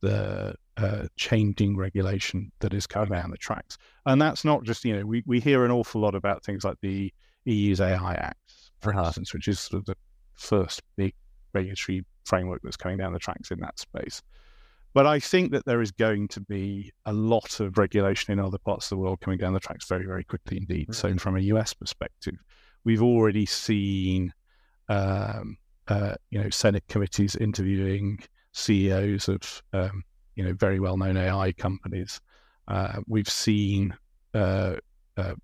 the 0.02 0.56
uh, 0.78 1.08
changing 1.18 1.78
regulation 1.78 2.52
that 2.60 2.74
is 2.74 2.88
coming 2.88 3.10
down 3.10 3.32
the 3.32 3.38
tracks. 3.38 3.78
And 4.06 4.22
that's 4.22 4.44
not 4.44 4.64
just, 4.64 4.84
you 4.86 4.96
know, 4.96 5.06
we, 5.06 5.24
we 5.26 5.40
hear 5.40 5.66
an 5.66 5.72
awful 5.72 6.02
lot 6.02 6.16
about 6.16 6.44
things 6.44 6.64
like 6.64 6.78
the 6.82 7.14
EU's 7.46 7.82
AI 7.82 8.14
Act, 8.14 8.54
for 8.82 8.94
uh-huh. 8.94 9.06
instance, 9.08 9.34
which 9.34 9.48
is 9.48 9.60
sort 9.60 9.82
of 9.82 9.86
the 9.86 9.96
first 10.36 10.82
big 10.96 11.14
regulatory 11.54 12.06
framework 12.26 12.62
that's 12.64 12.78
coming 12.78 12.98
down 12.98 13.14
the 13.14 13.20
tracks 13.20 13.52
in 13.52 13.60
that 13.60 13.80
space. 13.80 14.22
But 14.94 15.08
I 15.08 15.20
think 15.20 15.52
that 15.52 15.66
there 15.66 15.82
is 15.82 15.92
going 15.92 16.28
to 16.30 16.42
be 16.42 16.92
a 17.06 17.14
lot 17.14 17.60
of 17.60 17.78
regulation 17.78 18.32
in 18.32 18.40
other 18.40 18.60
parts 18.60 18.86
of 18.86 18.90
the 18.98 19.04
world 19.04 19.22
coming 19.22 19.40
down 19.40 19.54
the 19.54 19.60
tracks 19.60 19.88
very, 19.88 20.06
very 20.06 20.24
quickly 20.24 20.58
indeed. 20.58 20.90
Mm-hmm. 20.90 20.94
So, 20.94 21.18
from 21.18 21.36
a 21.36 21.42
US 21.42 21.74
perspective, 21.74 22.36
we've 22.84 23.02
already 23.02 23.48
seen, 23.48 24.32
um, 24.90 25.58
uh, 25.88 26.14
you 26.30 26.42
know, 26.42 26.50
Senate 26.52 26.84
committees 26.90 27.36
interviewing 27.36 28.20
CEOs 28.52 29.30
of 29.30 29.64
um, 29.74 30.04
you 30.36 30.44
know 30.44 30.54
very 30.54 30.80
well 30.80 30.98
known 30.98 31.18
AI 31.18 31.52
companies. 31.54 32.22
Uh, 32.68 33.02
we've 33.08 33.30
seen 33.30 33.96
uh, 34.34 34.76
uh, 35.18 35.36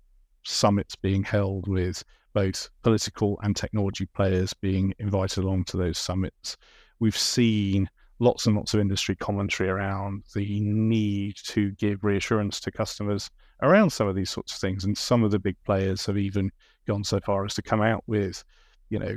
summits 0.44 0.96
being 0.96 1.22
held 1.22 1.68
with 1.68 2.02
both 2.32 2.70
political 2.82 3.38
and 3.42 3.56
technology 3.56 4.06
players 4.06 4.54
being 4.54 4.94
invited 4.98 5.42
along 5.44 5.64
to 5.64 5.76
those 5.76 5.98
summits. 5.98 6.56
We've 6.98 7.16
seen 7.16 7.88
lots 8.20 8.46
and 8.46 8.54
lots 8.54 8.74
of 8.74 8.80
industry 8.80 9.16
commentary 9.16 9.68
around 9.68 10.22
the 10.34 10.60
need 10.60 11.36
to 11.46 11.72
give 11.72 12.04
reassurance 12.04 12.60
to 12.60 12.70
customers 12.70 13.30
around 13.62 13.90
some 13.90 14.06
of 14.06 14.14
these 14.14 14.30
sorts 14.30 14.52
of 14.52 14.58
things. 14.58 14.84
And 14.84 14.96
some 14.96 15.24
of 15.24 15.30
the 15.30 15.38
big 15.38 15.56
players 15.64 16.06
have 16.06 16.18
even 16.18 16.50
gone 16.86 17.02
so 17.02 17.18
far 17.20 17.44
as 17.44 17.54
to 17.54 17.62
come 17.62 17.82
out 17.82 18.04
with, 18.06 18.44
you 18.90 18.98
know, 18.98 19.16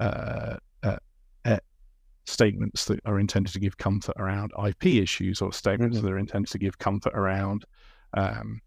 uh, 0.00 0.56
statements 2.24 2.86
that 2.86 3.00
are 3.04 3.18
intended 3.18 3.52
to 3.52 3.60
give 3.60 3.76
comfort 3.76 4.16
around 4.18 4.52
IP 4.66 4.86
issues 4.86 5.42
or 5.42 5.52
statements 5.52 5.98
mm-hmm. 5.98 6.06
that 6.06 6.12
are 6.12 6.18
intended 6.18 6.50
to 6.50 6.58
give 6.58 6.78
comfort 6.78 7.12
around 7.14 7.64
um, 8.14 8.60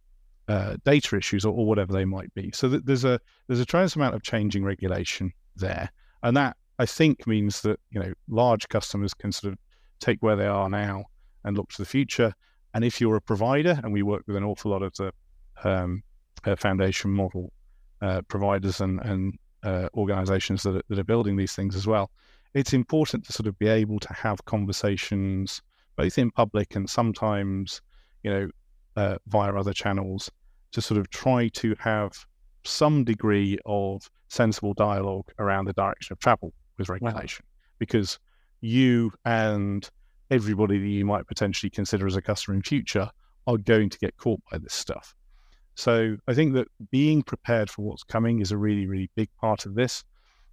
uh, 0.47 0.77
data 0.85 1.17
issues 1.17 1.45
or, 1.45 1.53
or, 1.53 1.65
whatever 1.65 1.91
they 1.91 2.05
might 2.05 2.33
be. 2.33 2.51
So 2.53 2.69
th- 2.69 2.83
there's 2.85 3.03
a 3.03 3.19
there's 3.47 3.59
a 3.59 3.65
tremendous 3.65 3.95
amount 3.95 4.15
of 4.15 4.23
changing 4.23 4.63
regulation 4.63 5.33
there, 5.55 5.89
and 6.23 6.37
that 6.37 6.55
I 6.79 6.85
think 6.85 7.27
means 7.27 7.61
that 7.61 7.79
you 7.91 7.99
know 7.99 8.13
large 8.29 8.67
customers 8.69 9.13
can 9.13 9.31
sort 9.31 9.53
of 9.53 9.59
take 9.99 10.21
where 10.21 10.35
they 10.35 10.45
are 10.45 10.69
now 10.69 11.05
and 11.43 11.57
look 11.57 11.69
to 11.71 11.81
the 11.81 11.85
future. 11.85 12.33
And 12.73 12.85
if 12.85 13.01
you're 13.01 13.15
a 13.15 13.21
provider, 13.21 13.79
and 13.83 13.91
we 13.91 14.03
work 14.03 14.23
with 14.27 14.35
an 14.35 14.43
awful 14.43 14.71
lot 14.71 14.83
of 14.83 14.93
the 14.93 15.11
um, 15.63 16.03
uh, 16.45 16.55
foundation 16.55 17.11
model 17.11 17.51
uh, 18.01 18.21
providers 18.27 18.81
and, 18.81 18.99
and 19.01 19.33
uh, 19.63 19.89
organizations 19.95 20.63
that 20.63 20.75
are, 20.75 20.81
that 20.89 20.99
are 20.99 21.03
building 21.03 21.35
these 21.35 21.53
things 21.53 21.75
as 21.75 21.87
well, 21.87 22.11
it's 22.53 22.73
important 22.73 23.25
to 23.25 23.33
sort 23.33 23.47
of 23.47 23.57
be 23.59 23.67
able 23.67 23.99
to 23.99 24.13
have 24.13 24.43
conversations 24.45 25.61
both 25.95 26.17
in 26.17 26.31
public 26.31 26.75
and 26.75 26.89
sometimes, 26.89 27.81
you 28.23 28.31
know, 28.31 28.49
uh, 28.95 29.17
via 29.27 29.53
other 29.53 29.73
channels 29.73 30.31
to 30.71 30.81
sort 30.81 30.99
of 30.99 31.09
try 31.09 31.47
to 31.49 31.75
have 31.79 32.25
some 32.63 33.03
degree 33.03 33.57
of 33.65 34.09
sensible 34.27 34.73
dialogue 34.73 35.25
around 35.39 35.65
the 35.65 35.73
direction 35.73 36.13
of 36.13 36.19
travel 36.19 36.53
with 36.77 36.89
regulation. 36.89 37.45
Wow. 37.47 37.69
Because 37.79 38.19
you 38.61 39.11
and 39.25 39.89
everybody 40.29 40.77
that 40.77 40.87
you 40.87 41.05
might 41.05 41.27
potentially 41.27 41.69
consider 41.69 42.05
as 42.05 42.15
a 42.15 42.21
customer 42.21 42.55
in 42.55 42.61
future 42.61 43.09
are 43.45 43.57
going 43.57 43.89
to 43.89 43.97
get 43.99 44.17
caught 44.17 44.41
by 44.51 44.57
this 44.57 44.73
stuff. 44.73 45.15
So 45.75 46.17
I 46.27 46.33
think 46.33 46.53
that 46.53 46.67
being 46.91 47.21
prepared 47.21 47.69
for 47.69 47.83
what's 47.83 48.03
coming 48.03 48.41
is 48.41 48.51
a 48.51 48.57
really, 48.57 48.87
really 48.87 49.09
big 49.15 49.29
part 49.39 49.65
of 49.65 49.75
this. 49.75 50.03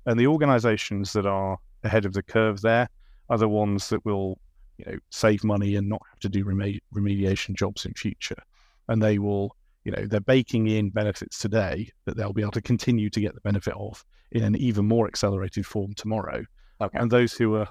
And 0.07 0.21
the 0.21 0.27
organizations 0.27 1.13
that 1.15 1.27
are 1.27 1.59
ahead 1.85 2.05
of 2.05 2.13
the 2.13 2.23
curve 2.23 2.61
there 2.61 2.89
are 3.29 3.39
the 3.39 3.49
ones 3.49 3.89
that 3.89 4.05
will, 4.05 4.39
you 4.79 4.85
know, 4.87 4.99
save 5.11 5.45
money 5.45 5.77
and 5.77 5.89
not 5.89 6.03
have 6.11 6.21
to 6.21 6.29
do 6.29 6.45
reme- 6.45 6.81
remediation 6.95 7.55
jobs 7.55 7.85
in 7.85 7.95
future. 7.95 8.43
And 8.89 9.03
they 9.03 9.19
will, 9.19 9.57
you 9.85 9.93
know, 9.93 10.07
they're 10.07 10.21
baking 10.21 10.67
in 10.67 10.91
benefits 10.91 11.39
today 11.39 11.91
that 12.05 12.17
they'll 12.17 12.33
be 12.33 12.43
able 12.43 12.53
to 12.53 12.63
continue 12.63 13.09
to 13.11 13.21
get 13.21 13.35
the 13.35 13.41
benefit 13.41 13.75
of 13.75 14.05
in 14.33 14.43
an 14.43 14.57
even 14.57 14.87
more 14.87 15.07
accelerated 15.07 15.65
form 15.65 15.95
tomorrow. 15.95 16.45
Okay. 16.81 16.99
And 16.99 17.11
those 17.11 17.33
who 17.33 17.55
are, 17.57 17.69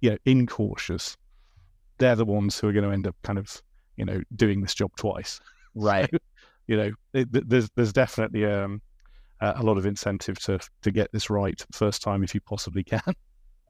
you 0.00 0.10
know, 0.10 0.18
incautious, 0.24 1.16
they're 1.98 2.16
the 2.16 2.24
ones 2.24 2.58
who 2.58 2.68
are 2.68 2.72
going 2.72 2.84
to 2.84 2.90
end 2.90 3.06
up 3.06 3.16
kind 3.22 3.38
of, 3.38 3.62
you 3.96 4.04
know, 4.04 4.20
doing 4.34 4.60
this 4.60 4.74
job 4.74 4.90
twice. 4.96 5.40
Right. 5.74 6.10
So, 6.10 6.18
you 6.66 6.76
know, 6.76 6.90
it, 7.14 7.48
there's 7.48 7.70
there's 7.76 7.92
definitely 7.92 8.44
um, 8.44 8.82
a 9.40 9.62
lot 9.62 9.78
of 9.78 9.86
incentive 9.86 10.38
to 10.40 10.58
to 10.82 10.90
get 10.90 11.12
this 11.12 11.30
right 11.30 11.64
first 11.72 12.02
time 12.02 12.22
if 12.22 12.34
you 12.34 12.40
possibly 12.40 12.84
can. 12.84 13.02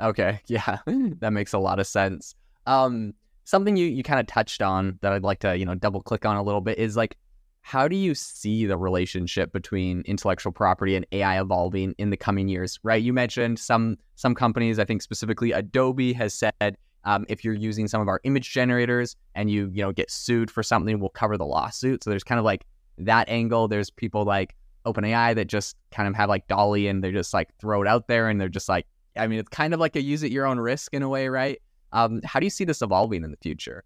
Okay. 0.00 0.40
Yeah. 0.46 0.78
that 0.87 1.32
makes 1.32 1.54
a 1.54 1.58
lot 1.58 1.78
of 1.78 1.87
sense. 1.87 2.35
Um, 2.66 3.14
something 3.44 3.76
you, 3.76 3.87
you 3.87 4.02
kind 4.02 4.20
of 4.20 4.26
touched 4.26 4.61
on 4.61 4.99
that 5.00 5.12
I'd 5.12 5.23
like 5.23 5.38
to, 5.40 5.56
you 5.56 5.64
know, 5.64 5.75
double 5.75 6.02
click 6.02 6.26
on 6.26 6.37
a 6.37 6.42
little 6.42 6.61
bit 6.61 6.78
is 6.78 6.96
like, 6.96 7.16
how 7.62 7.88
do 7.88 7.96
you 7.96 8.14
see 8.14 8.66
the 8.66 8.76
relationship 8.76 9.52
between 9.52 10.02
intellectual 10.02 10.52
property 10.52 10.96
and 10.96 11.06
AI 11.12 11.40
evolving 11.40 11.94
in 11.99 12.11
the 12.11 12.16
coming 12.16 12.46
years? 12.46 12.78
Right. 12.82 13.02
You 13.02 13.12
mentioned 13.12 13.58
some 13.58 13.96
some 14.14 14.35
companies, 14.35 14.78
I 14.78 14.85
think 14.85 15.02
specifically 15.02 15.52
Adobe 15.52 16.12
has 16.12 16.35
said 16.35 16.76
um, 17.04 17.25
if 17.28 17.44
you're 17.44 17.54
using 17.54 17.88
some 17.88 18.00
of 18.00 18.08
our 18.08 18.20
image 18.25 18.52
generators 18.52 19.16
and 19.35 19.50
you 19.50 19.70
you 19.73 19.82
know 19.82 19.92
get 19.92 20.11
sued 20.11 20.50
for 20.50 20.62
something, 20.62 21.00
we'll 21.00 21.08
cover 21.08 21.37
the 21.37 21.46
lawsuit. 21.46 22.04
So 22.04 22.11
there's 22.11 22.25
kind 22.25 22.38
of 22.38 22.44
like 22.44 22.66
that 22.99 23.28
angle. 23.28 23.66
There's 23.66 23.90
people 23.90 24.25
like 24.25 24.54
OpenAI 24.87 25.35
that 25.35 25.47
just 25.47 25.76
kind 25.90 26.09
of 26.09 26.14
have 26.14 26.28
like 26.28 26.47
DALL-E 26.49 26.88
and 26.88 27.02
they 27.02 27.12
just 27.12 27.35
like 27.35 27.55
throw 27.59 27.83
it 27.83 27.88
out 27.88 28.09
there 28.09 28.28
and 28.28 28.40
they're 28.40 28.49
just 28.49 28.69
like, 28.69 28.87
I 29.16 29.26
mean, 29.26 29.38
it's 29.38 29.49
kind 29.49 29.75
of 29.75 29.81
like 29.81 29.97
a 29.97 30.00
use 30.00 30.23
at 30.25 30.31
your 30.31 30.47
own 30.47 30.59
risk 30.59 30.95
in 30.95 31.02
a 31.02 31.09
way, 31.09 31.28
right? 31.28 31.61
Um, 31.93 32.21
how 32.25 32.40
do 32.40 32.47
you 32.47 32.50
see 32.50 32.64
this 32.64 32.83
evolving 32.83 33.25
in 33.25 33.31
the 33.31 33.37
future? 33.37 33.85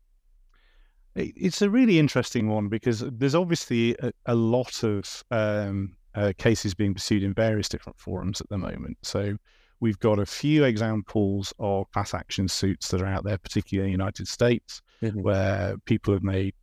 It's 1.16 1.61
a 1.61 1.69
really 1.69 1.99
interesting 1.99 2.49
one 2.49 2.69
because 2.69 3.00
there's 3.00 3.35
obviously 3.35 3.97
a, 4.00 4.12
a 4.26 4.35
lot 4.35 4.85
of 4.85 5.25
um, 5.30 5.97
uh, 6.14 6.33
cases 6.38 6.75
being 6.75 6.95
pursued 6.95 7.23
in 7.23 7.35
various 7.35 7.69
different 7.69 7.99
forums 7.99 8.40
at 8.40 8.49
the 8.49 8.59
moment. 8.59 8.97
So 9.02 9.37
we've 9.80 9.99
got 9.99 10.19
a 10.19 10.26
few 10.26 10.64
examples 10.64 11.52
of 11.59 11.90
class 11.90 12.14
action 12.14 12.47
suits 12.49 12.88
that 12.88 13.00
are 13.00 13.07
out 13.07 13.25
there, 13.25 13.38
particularly 13.38 13.90
in 13.90 13.99
the 13.99 14.02
United 14.02 14.28
States, 14.28 14.83
mm-hmm. 15.02 15.21
where 15.21 15.76
people 15.85 16.14
have 16.14 16.23
made 16.23 16.54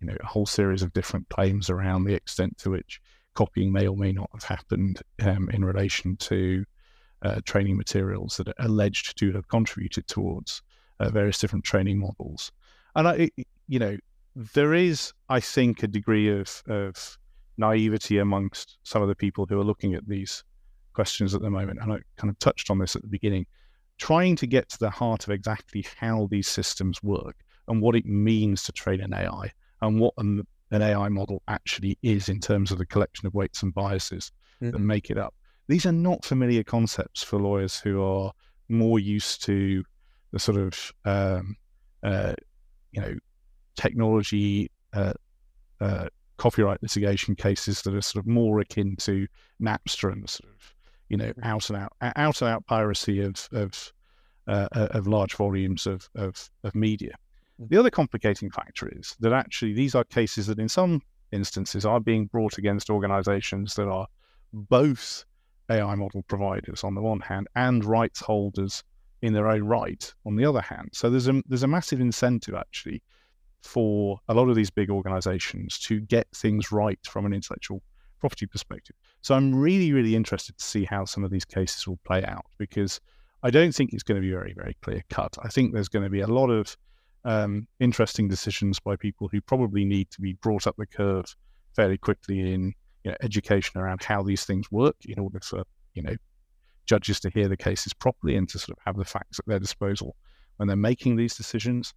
you 0.00 0.08
know 0.08 0.16
a 0.20 0.26
whole 0.26 0.46
series 0.46 0.82
of 0.82 0.92
different 0.92 1.28
claims 1.28 1.70
around 1.70 2.04
the 2.04 2.14
extent 2.14 2.58
to 2.58 2.70
which 2.70 3.00
copying 3.34 3.72
may 3.72 3.86
or 3.86 3.96
may 3.96 4.12
not 4.12 4.30
have 4.32 4.44
happened 4.44 5.00
um, 5.22 5.48
in 5.50 5.64
relation 5.64 6.16
to 6.16 6.64
uh, 7.22 7.40
training 7.44 7.76
materials 7.76 8.36
that 8.36 8.48
are 8.48 8.54
alleged 8.58 9.16
to 9.18 9.32
have 9.32 9.48
contributed 9.48 10.06
towards 10.06 10.62
uh, 11.00 11.08
various 11.08 11.38
different 11.38 11.64
training 11.64 11.98
models. 11.98 12.52
And 12.94 13.08
I, 13.08 13.30
you 13.68 13.78
know, 13.78 13.96
there 14.34 14.74
is, 14.74 15.12
I 15.28 15.40
think, 15.40 15.82
a 15.82 15.88
degree 15.88 16.28
of 16.28 16.62
of 16.66 17.18
naivety 17.58 18.18
amongst 18.18 18.78
some 18.82 19.02
of 19.02 19.08
the 19.08 19.14
people 19.14 19.46
who 19.46 19.60
are 19.60 19.64
looking 19.64 19.94
at 19.94 20.08
these 20.08 20.42
questions 20.94 21.34
at 21.34 21.42
the 21.42 21.50
moment. 21.50 21.78
And 21.80 21.92
I 21.92 21.98
kind 22.16 22.30
of 22.30 22.38
touched 22.38 22.70
on 22.70 22.78
this 22.78 22.96
at 22.96 23.02
the 23.02 23.08
beginning, 23.08 23.46
trying 23.98 24.36
to 24.36 24.46
get 24.46 24.68
to 24.70 24.78
the 24.78 24.90
heart 24.90 25.24
of 25.24 25.30
exactly 25.30 25.84
how 25.98 26.28
these 26.30 26.48
systems 26.48 27.02
work 27.02 27.36
and 27.68 27.80
what 27.80 27.96
it 27.96 28.06
means 28.06 28.62
to 28.64 28.72
train 28.72 29.00
an 29.00 29.14
AI 29.14 29.52
and 29.80 30.00
what 30.00 30.14
an, 30.72 30.82
AI 30.82 31.08
model 31.08 31.42
actually 31.48 31.98
is 32.02 32.28
in 32.28 32.40
terms 32.40 32.70
of 32.70 32.78
the 32.78 32.86
collection 32.86 33.26
of 33.26 33.34
weights 33.34 33.62
and 33.62 33.74
biases 33.74 34.32
mm-hmm. 34.62 34.72
that 34.72 34.78
make 34.78 35.10
it 35.10 35.18
up. 35.18 35.34
These 35.68 35.86
are 35.86 35.92
not 35.92 36.24
familiar 36.24 36.64
concepts 36.64 37.22
for 37.22 37.38
lawyers 37.38 37.78
who 37.78 38.02
are 38.02 38.32
more 38.68 38.98
used 38.98 39.44
to 39.44 39.84
the 40.32 40.38
sort 40.38 40.58
of 40.58 40.92
um, 41.04 41.56
uh, 42.02 42.34
you 42.90 43.00
know 43.00 43.14
technology 43.76 44.70
uh, 44.92 45.12
uh, 45.80 46.08
copyright 46.36 46.82
litigation 46.82 47.36
cases 47.36 47.82
that 47.82 47.94
are 47.94 48.02
sort 48.02 48.24
of 48.24 48.28
more 48.28 48.60
akin 48.60 48.96
to 48.96 49.26
Napster 49.60 50.12
and 50.12 50.28
sort 50.28 50.50
of 50.50 50.74
you 51.08 51.16
know 51.16 51.28
mm-hmm. 51.28 51.44
out 51.44 51.70
and 51.70 51.78
out 51.78 51.92
out 52.16 52.42
and 52.42 52.50
out 52.50 52.66
piracy 52.66 53.20
of 53.20 53.48
of 53.52 53.92
uh, 54.48 54.66
uh, 54.72 54.88
of 54.90 55.06
large 55.06 55.34
volumes 55.36 55.86
of, 55.86 56.08
of, 56.16 56.50
of 56.64 56.74
media. 56.74 57.14
The 57.68 57.78
other 57.78 57.90
complicating 57.90 58.50
factor 58.50 58.88
is 58.88 59.16
that 59.20 59.32
actually 59.32 59.72
these 59.72 59.94
are 59.94 60.04
cases 60.04 60.46
that 60.46 60.58
in 60.58 60.68
some 60.68 61.02
instances 61.30 61.84
are 61.86 62.00
being 62.00 62.26
brought 62.26 62.58
against 62.58 62.90
organizations 62.90 63.74
that 63.74 63.88
are 63.88 64.06
both 64.52 65.24
AI 65.70 65.94
model 65.94 66.22
providers 66.22 66.84
on 66.84 66.94
the 66.94 67.00
one 67.00 67.20
hand 67.20 67.48
and 67.54 67.84
rights 67.84 68.20
holders 68.20 68.82
in 69.22 69.32
their 69.32 69.48
own 69.48 69.62
right 69.62 70.12
on 70.26 70.36
the 70.36 70.44
other 70.44 70.60
hand. 70.60 70.90
So 70.92 71.08
there's 71.08 71.28
a 71.28 71.42
there's 71.46 71.62
a 71.62 71.68
massive 71.68 72.00
incentive 72.00 72.54
actually 72.54 73.02
for 73.62 74.18
a 74.28 74.34
lot 74.34 74.48
of 74.48 74.56
these 74.56 74.70
big 74.70 74.90
organizations 74.90 75.78
to 75.78 76.00
get 76.00 76.26
things 76.34 76.72
right 76.72 76.98
from 77.04 77.24
an 77.26 77.32
intellectual 77.32 77.80
property 78.18 78.46
perspective. 78.46 78.96
So 79.20 79.34
I'm 79.34 79.54
really, 79.54 79.92
really 79.92 80.16
interested 80.16 80.58
to 80.58 80.64
see 80.64 80.84
how 80.84 81.04
some 81.04 81.24
of 81.24 81.30
these 81.30 81.44
cases 81.44 81.86
will 81.86 82.00
play 82.04 82.24
out 82.24 82.44
because 82.58 83.00
I 83.44 83.50
don't 83.50 83.72
think 83.74 83.92
it's 83.92 84.02
going 84.02 84.20
to 84.20 84.26
be 84.26 84.32
very, 84.32 84.52
very 84.52 84.76
clear 84.82 85.02
cut. 85.10 85.36
I 85.42 85.48
think 85.48 85.72
there's 85.72 85.88
going 85.88 86.04
to 86.04 86.10
be 86.10 86.20
a 86.20 86.26
lot 86.26 86.50
of 86.50 86.76
um, 87.24 87.66
interesting 87.80 88.28
decisions 88.28 88.80
by 88.80 88.96
people 88.96 89.28
who 89.28 89.40
probably 89.40 89.84
need 89.84 90.10
to 90.10 90.20
be 90.20 90.34
brought 90.34 90.66
up 90.66 90.76
the 90.76 90.86
curve 90.86 91.34
fairly 91.74 91.96
quickly 91.96 92.52
in 92.52 92.74
you 93.04 93.10
know, 93.10 93.16
education 93.22 93.80
around 93.80 94.02
how 94.02 94.22
these 94.22 94.44
things 94.44 94.70
work 94.70 94.96
in 95.06 95.18
order 95.18 95.40
for 95.40 95.64
you 95.94 96.02
know 96.02 96.14
judges 96.86 97.20
to 97.20 97.30
hear 97.30 97.48
the 97.48 97.56
cases 97.56 97.92
properly 97.92 98.36
and 98.36 98.48
to 98.48 98.58
sort 98.58 98.76
of 98.76 98.82
have 98.84 98.96
the 98.96 99.04
facts 99.04 99.38
at 99.38 99.46
their 99.46 99.58
disposal 99.58 100.16
when 100.56 100.66
they're 100.66 100.76
making 100.76 101.16
these 101.16 101.34
decisions. 101.34 101.94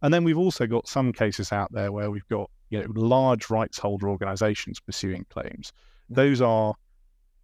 And 0.00 0.14
then 0.14 0.24
we've 0.24 0.38
also 0.38 0.66
got 0.66 0.86
some 0.86 1.12
cases 1.12 1.52
out 1.52 1.72
there 1.72 1.90
where 1.90 2.10
we've 2.10 2.28
got 2.28 2.50
you 2.70 2.80
know 2.80 2.86
large 2.94 3.50
rights 3.50 3.78
holder 3.78 4.08
organizations 4.08 4.80
pursuing 4.80 5.26
claims. 5.30 5.72
Mm. 6.10 6.14
Those 6.14 6.40
are 6.40 6.74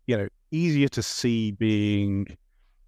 you 0.06 0.16
know 0.16 0.28
easier 0.50 0.88
to 0.88 1.02
see 1.02 1.50
being 1.50 2.36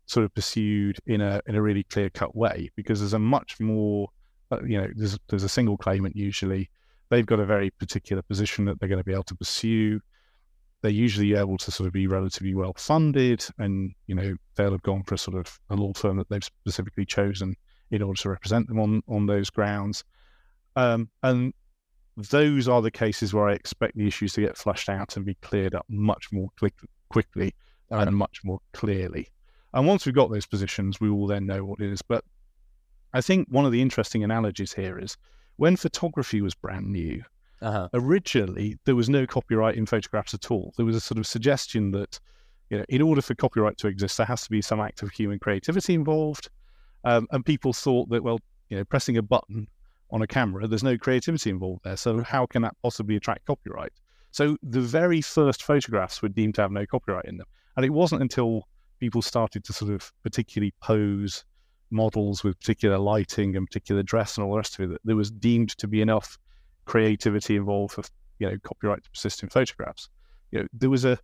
sort 0.07 0.25
of 0.25 0.33
pursued 0.35 0.99
in 1.07 1.21
a 1.21 1.41
in 1.47 1.57
a 1.57 1.63
really 1.63 1.83
clear 1.83 2.11
cut 2.11 2.37
way 2.37 2.71
because 2.77 3.01
there's 3.01 3.13
a 3.13 3.19
much 3.19 3.59
more 3.59 4.09
you 4.67 4.81
know 4.81 4.89
there's 4.95 5.19
there's 5.29 5.43
a 5.43 5.49
single 5.49 5.77
claimant 5.77 6.15
usually 6.17 6.71
they've 7.11 7.27
got 7.27 7.41
a 7.41 7.45
very 7.45 7.71
particular 7.71 8.23
position 8.23 8.65
that 8.65 8.79
they're 8.79 8.89
going 8.89 9.01
to 9.01 9.05
be 9.05 9.13
able 9.13 9.23
to 9.23 9.35
pursue 9.35 10.01
they're 10.83 10.91
usually 10.91 11.35
able 11.35 11.57
to 11.57 11.71
sort 11.71 11.87
of 11.87 11.93
be 11.93 12.07
relatively 12.07 12.55
well 12.55 12.75
funded 12.77 13.45
and 13.59 13.93
you 14.07 14.15
know 14.15 14.35
they'll 14.55 14.73
have 14.73 14.83
gone 14.83 15.03
for 15.03 15.15
a 15.15 15.19
sort 15.19 15.37
of 15.37 15.59
a 15.71 15.75
law 15.75 15.93
firm 15.95 16.17
that 16.17 16.29
they've 16.29 16.45
specifically 16.45 17.05
chosen 17.05 17.55
in 17.91 18.03
order 18.03 18.21
to 18.21 18.29
represent 18.29 18.69
them 18.69 18.79
on 18.79 19.03
on 19.09 19.27
those 19.27 19.51
grounds 19.51 20.05
um, 20.77 21.09
and 21.23 21.53
those 22.17 22.69
are 22.69 22.81
the 22.81 22.91
cases 22.91 23.35
where 23.35 23.49
I 23.49 23.53
expect 23.53 23.97
the 23.97 24.07
issues 24.07 24.33
to 24.35 24.41
get 24.41 24.57
flushed 24.57 24.89
out 24.89 25.17
and 25.17 25.27
be 25.27 25.35
cleared 25.37 25.75
up 25.75 25.85
much 25.89 26.33
more 26.33 26.49
quick, 26.59 26.75
quickly 27.09 27.55
and 27.91 28.17
much 28.17 28.41
more 28.43 28.59
clearly. 28.73 29.29
And 29.75 29.87
once 29.87 30.07
we've 30.07 30.15
got 30.15 30.31
those 30.31 30.47
positions, 30.47 31.01
we 31.01 31.11
will 31.11 31.27
then 31.27 31.47
know 31.47 31.65
what 31.65 31.81
it 31.81 31.93
is. 31.93 32.01
But 32.01 32.25
I 33.17 33.21
think 33.21 33.49
one 33.49 33.65
of 33.65 33.73
the 33.73 33.83
interesting 33.83 34.23
analogies 34.23 34.73
here 34.73 34.99
is 34.99 35.17
when 35.57 35.77
photography 35.77 36.41
was 36.43 36.55
brand 36.55 36.87
new, 36.93 37.23
uh-huh. 37.63 37.89
Originally, 37.95 38.79
there 38.85 38.95
was 38.95 39.09
no 39.09 39.27
copyright 39.27 39.77
in 39.77 39.87
photographs 39.87 40.35
at 40.35 40.51
all. 40.51 40.75
There 40.77 40.85
was 40.85 40.97
a 40.97 41.01
sort 41.01 41.19
of 41.19 41.27
suggestion 41.27 41.91
that, 41.93 42.21
you 42.71 42.79
know, 42.79 42.85
in 42.89 43.01
order 43.01 43.23
for 43.23 43.35
copyright 43.35 43.79
to 43.79 43.89
exist, 43.89 44.19
there 44.19 44.27
has 44.27 44.43
to 44.43 44.51
be 44.51 44.61
some 44.61 44.81
act 44.81 45.03
of 45.03 45.11
human 45.11 45.39
creativity 45.39 45.95
involved. 45.95 46.51
Um, 47.05 47.27
and 47.31 47.45
people 47.45 47.73
thought 47.73 48.11
that, 48.11 48.23
well, 48.23 48.41
you 48.69 48.77
know, 48.77 48.85
pressing 48.85 49.17
a 49.17 49.23
button 49.23 49.69
on 50.11 50.23
a 50.23 50.27
camera, 50.27 50.67
there's 50.67 50.85
no 50.85 50.99
creativity 50.99 51.51
involved 51.51 51.85
there. 51.85 51.97
So 51.97 52.23
how 52.23 52.47
can 52.47 52.63
that 52.63 52.77
possibly 52.83 53.17
attract 53.17 53.47
copyright? 53.47 53.93
So 54.33 54.57
the 54.63 54.81
very 54.81 55.23
first 55.23 55.63
photographs 55.63 56.21
were 56.21 56.29
deemed 56.29 56.57
to 56.57 56.63
have 56.63 56.73
no 56.73 56.85
copyright 56.85 57.25
in 57.25 57.39
them. 57.39 57.47
And 57.77 57.87
it 57.87 57.91
wasn't 57.91 58.21
until 58.23 58.69
people 59.01 59.23
started 59.23 59.65
to 59.65 59.73
sort 59.73 59.93
of 59.93 60.13
particularly 60.23 60.75
pose 60.83 61.45
models 61.91 62.43
with 62.43 62.59
particular 62.59 62.99
lighting 62.99 63.57
and 63.57 63.67
particular 63.67 64.03
dress 64.03 64.37
and 64.37 64.45
all 64.45 64.53
the 64.53 64.59
rest 64.59 64.79
of 64.79 64.85
it 64.85 64.93
that 64.93 65.01
there 65.05 65.17
was 65.17 65.31
deemed 65.31 65.71
to 65.79 65.87
be 65.87 66.01
enough 66.01 66.39
creativity 66.85 67.57
involved 67.57 67.95
for 67.95 68.03
you 68.39 68.49
know 68.49 68.57
copyright 68.63 69.03
to 69.05 69.11
persist 69.11 69.43
in 69.43 69.49
photographs. 69.49 70.09
You 70.51 70.61
know, 70.61 70.67
there 70.73 70.91
was 70.91 71.05
a 71.05 71.19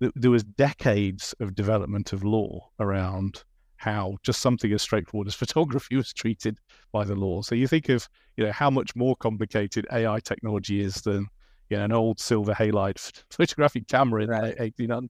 there 0.00 0.30
was 0.30 0.42
decades 0.42 1.34
of 1.38 1.54
development 1.54 2.12
of 2.12 2.24
law 2.24 2.68
around 2.80 3.44
how 3.76 4.16
just 4.22 4.40
something 4.40 4.72
as 4.72 4.82
straightforward 4.82 5.28
as 5.28 5.34
photography 5.44 5.96
was 5.96 6.12
treated 6.12 6.58
by 6.92 7.04
the 7.04 7.14
law. 7.14 7.42
So 7.42 7.54
you 7.54 7.66
think 7.66 7.88
of 7.88 8.08
you 8.36 8.44
know 8.44 8.52
how 8.52 8.70
much 8.70 8.96
more 8.96 9.16
complicated 9.16 9.86
AI 9.92 10.20
technology 10.20 10.80
is 10.80 10.94
than 10.96 11.26
you 11.68 11.76
know 11.76 11.84
an 11.84 11.92
old 11.92 12.20
silver 12.20 12.54
halide 12.54 12.98
photographic 13.30 13.88
camera 13.88 14.24
in 14.24 14.30
right. 14.30 14.56
the 14.56 14.70
1800s. 14.70 15.08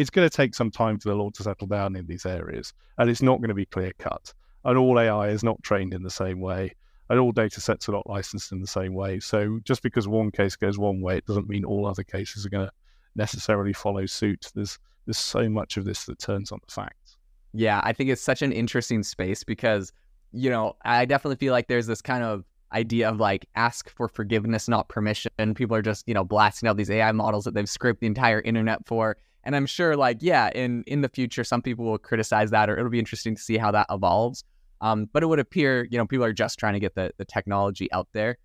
It's 0.00 0.10
going 0.10 0.28
to 0.28 0.34
take 0.34 0.54
some 0.54 0.70
time 0.70 0.98
for 0.98 1.10
the 1.10 1.14
law 1.14 1.30
to 1.30 1.42
settle 1.42 1.66
down 1.66 1.96
in 1.96 2.06
these 2.06 2.26
areas, 2.26 2.72
and 2.98 3.10
it's 3.10 3.22
not 3.22 3.38
going 3.38 3.48
to 3.48 3.54
be 3.54 3.66
clear 3.66 3.92
cut. 3.98 4.32
And 4.64 4.76
all 4.76 4.98
AI 4.98 5.28
is 5.28 5.42
not 5.42 5.62
trained 5.62 5.94
in 5.94 6.02
the 6.02 6.10
same 6.10 6.40
way 6.40 6.74
and 7.10 7.18
all 7.18 7.32
data 7.32 7.60
sets 7.60 7.88
are 7.88 7.92
not 7.92 8.08
licensed 8.08 8.52
in 8.52 8.60
the 8.60 8.66
same 8.68 8.94
way. 8.94 9.18
So 9.18 9.58
just 9.64 9.82
because 9.82 10.06
one 10.06 10.30
case 10.30 10.54
goes 10.54 10.78
one 10.78 11.00
way, 11.00 11.16
it 11.16 11.26
doesn't 11.26 11.48
mean 11.48 11.64
all 11.64 11.84
other 11.86 12.04
cases 12.04 12.46
are 12.46 12.48
going 12.48 12.66
to 12.66 12.72
necessarily 13.16 13.72
follow 13.72 14.06
suit. 14.06 14.46
There's 14.54 14.78
there's 15.06 15.18
so 15.18 15.48
much 15.48 15.76
of 15.76 15.84
this 15.84 16.04
that 16.04 16.20
turns 16.20 16.52
on 16.52 16.60
the 16.64 16.72
facts. 16.72 17.16
Yeah, 17.52 17.80
I 17.82 17.92
think 17.92 18.10
it's 18.10 18.22
such 18.22 18.42
an 18.42 18.52
interesting 18.52 19.02
space 19.02 19.42
because 19.42 19.92
you 20.32 20.50
know 20.50 20.76
I 20.84 21.04
definitely 21.04 21.36
feel 21.36 21.52
like 21.52 21.66
there's 21.66 21.88
this 21.88 22.00
kind 22.00 22.22
of 22.22 22.44
idea 22.72 23.10
of 23.10 23.18
like 23.18 23.44
ask 23.56 23.90
for 23.90 24.06
forgiveness, 24.06 24.68
not 24.68 24.88
permission. 24.88 25.32
People 25.56 25.74
are 25.74 25.82
just 25.82 26.06
you 26.06 26.14
know 26.14 26.22
blasting 26.22 26.68
out 26.68 26.76
these 26.76 26.90
AI 26.90 27.10
models 27.10 27.44
that 27.44 27.54
they've 27.54 27.68
scraped 27.68 28.00
the 28.00 28.06
entire 28.06 28.40
internet 28.40 28.86
for. 28.86 29.16
And 29.44 29.56
I'm 29.56 29.66
sure, 29.66 29.96
like, 29.96 30.18
yeah, 30.20 30.50
in 30.54 30.84
in 30.86 31.00
the 31.00 31.08
future, 31.08 31.44
some 31.44 31.62
people 31.62 31.84
will 31.84 31.98
criticize 31.98 32.50
that, 32.50 32.68
or 32.68 32.78
it'll 32.78 32.90
be 32.90 32.98
interesting 32.98 33.34
to 33.34 33.42
see 33.42 33.56
how 33.56 33.70
that 33.70 33.86
evolves. 33.90 34.44
Um, 34.82 35.08
but 35.12 35.22
it 35.22 35.26
would 35.26 35.38
appear, 35.38 35.86
you 35.90 35.98
know, 35.98 36.06
people 36.06 36.24
are 36.24 36.32
just 36.32 36.58
trying 36.58 36.74
to 36.74 36.80
get 36.80 36.94
the 36.94 37.12
the 37.16 37.24
technology 37.24 37.90
out 37.92 38.08
there. 38.12 38.38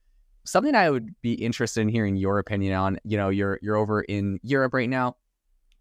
Something 0.46 0.76
I 0.76 0.90
would 0.90 1.10
be 1.22 1.34
interested 1.34 1.82
in 1.82 1.90
hearing 1.90 2.16
your 2.16 2.40
opinion 2.40 2.74
on. 2.74 2.98
You 3.04 3.18
know, 3.18 3.30
you're 3.30 3.60
you're 3.62 3.76
over 3.76 4.02
in 4.02 4.40
Europe 4.44 4.74
right 4.74 4.90
now. 4.90 5.16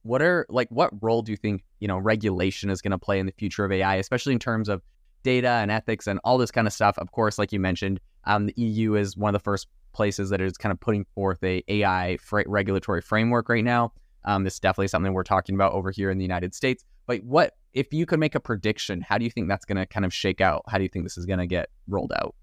What 0.02 0.20
are 0.20 0.46
like 0.48 0.68
what 0.70 0.90
role 1.02 1.22
do 1.22 1.32
you 1.32 1.36
think 1.36 1.62
you 1.80 1.88
know 1.88 1.98
regulation 1.98 2.70
is 2.70 2.82
going 2.82 2.92
to 2.92 2.98
play 2.98 3.18
in 3.18 3.26
the 3.26 3.32
future 3.32 3.64
of 3.64 3.72
AI, 3.72 3.96
especially 3.96 4.32
in 4.32 4.38
terms 4.38 4.68
of 4.68 4.82
data 5.22 5.48
and 5.48 5.70
ethics 5.70 6.06
and 6.06 6.20
all 6.24 6.38
this 6.38 6.50
kind 6.50 6.66
of 6.66 6.72
stuff? 6.72 6.98
Of 6.98 7.12
course, 7.12 7.38
like 7.38 7.52
you 7.52 7.60
mentioned, 7.60 8.00
um, 8.24 8.46
the 8.46 8.54
EU 8.56 8.94
is 8.94 9.16
one 9.16 9.34
of 9.34 9.40
the 9.40 9.44
first 9.44 9.68
places 9.92 10.30
that 10.30 10.40
is 10.40 10.58
kind 10.58 10.72
of 10.72 10.80
putting 10.80 11.04
forth 11.14 11.42
a 11.42 11.62
AI 11.68 12.18
regulatory 12.46 13.00
framework 13.00 13.48
right 13.48 13.64
now. 13.64 13.92
Um, 14.24 14.44
this 14.44 14.54
is 14.54 14.60
definitely 14.60 14.88
something 14.88 15.12
we're 15.12 15.22
talking 15.22 15.54
about 15.54 15.72
over 15.72 15.90
here 15.90 16.10
in 16.10 16.18
the 16.18 16.24
United 16.24 16.54
States. 16.54 16.84
But 17.06 17.22
what 17.24 17.54
if 17.72 17.92
you 17.92 18.06
could 18.06 18.20
make 18.20 18.34
a 18.34 18.40
prediction? 18.40 19.00
How 19.00 19.18
do 19.18 19.24
you 19.24 19.30
think 19.30 19.48
that's 19.48 19.64
going 19.64 19.76
to 19.76 19.86
kind 19.86 20.06
of 20.06 20.14
shake 20.14 20.40
out? 20.40 20.62
How 20.68 20.78
do 20.78 20.84
you 20.84 20.88
think 20.88 21.04
this 21.04 21.18
is 21.18 21.26
going 21.26 21.40
to 21.40 21.46
get 21.46 21.68
rolled 21.88 22.12
out? 22.16 22.34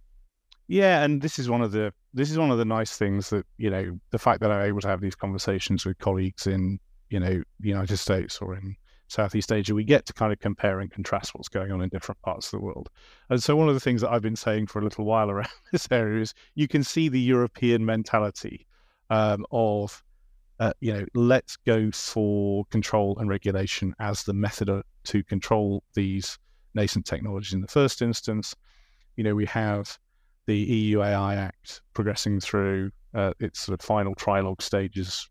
Yeah, 0.67 1.03
and 1.03 1.21
this 1.21 1.39
is 1.39 1.49
one 1.49 1.61
of 1.61 1.71
the 1.71 1.93
this 2.13 2.31
is 2.31 2.37
one 2.37 2.51
of 2.51 2.57
the 2.57 2.65
nice 2.65 2.97
things 2.97 3.29
that 3.31 3.45
you 3.57 3.69
know 3.69 3.99
the 4.11 4.19
fact 4.19 4.41
that 4.41 4.51
I'm 4.51 4.65
able 4.65 4.81
to 4.81 4.87
have 4.87 5.01
these 5.01 5.15
conversations 5.15 5.85
with 5.85 5.97
colleagues 5.97 6.47
in 6.47 6.79
you 7.09 7.19
know 7.19 7.43
the 7.59 7.69
United 7.69 7.97
States 7.97 8.39
or 8.39 8.55
in 8.55 8.75
Southeast 9.11 9.51
Asia, 9.51 9.75
we 9.75 9.83
get 9.83 10.05
to 10.05 10.13
kind 10.13 10.31
of 10.31 10.39
compare 10.39 10.79
and 10.79 10.89
contrast 10.89 11.35
what's 11.35 11.49
going 11.49 11.71
on 11.71 11.81
in 11.81 11.89
different 11.89 12.21
parts 12.21 12.47
of 12.47 12.51
the 12.51 12.65
world. 12.65 12.89
And 13.29 13.43
so 13.43 13.57
one 13.57 13.67
of 13.67 13.73
the 13.73 13.81
things 13.81 13.99
that 14.01 14.09
I've 14.09 14.21
been 14.21 14.37
saying 14.37 14.67
for 14.67 14.79
a 14.79 14.83
little 14.83 15.03
while 15.03 15.29
around 15.31 15.49
this 15.71 15.87
area 15.91 16.21
is 16.21 16.33
you 16.55 16.67
can 16.67 16.83
see 16.83 17.09
the 17.09 17.19
European 17.19 17.85
mentality 17.85 18.65
um, 19.09 19.45
of 19.51 20.01
uh, 20.61 20.71
you 20.79 20.93
know, 20.93 21.03
let's 21.15 21.57
go 21.57 21.89
for 21.89 22.65
control 22.65 23.17
and 23.17 23.27
regulation 23.27 23.95
as 23.99 24.23
the 24.23 24.33
method 24.33 24.69
to 25.03 25.23
control 25.23 25.83
these 25.95 26.37
nascent 26.75 27.03
technologies 27.03 27.53
in 27.53 27.61
the 27.61 27.67
first 27.67 27.99
instance. 28.03 28.55
You 29.15 29.23
know, 29.23 29.33
we 29.33 29.47
have 29.47 29.97
the 30.45 30.55
EU 30.55 31.01
AI 31.01 31.33
Act 31.33 31.81
progressing 31.95 32.39
through 32.39 32.91
uh, 33.15 33.33
its 33.39 33.59
sort 33.59 33.79
of 33.79 33.83
final 33.83 34.13
trilogue 34.13 34.61
stages 34.61 35.27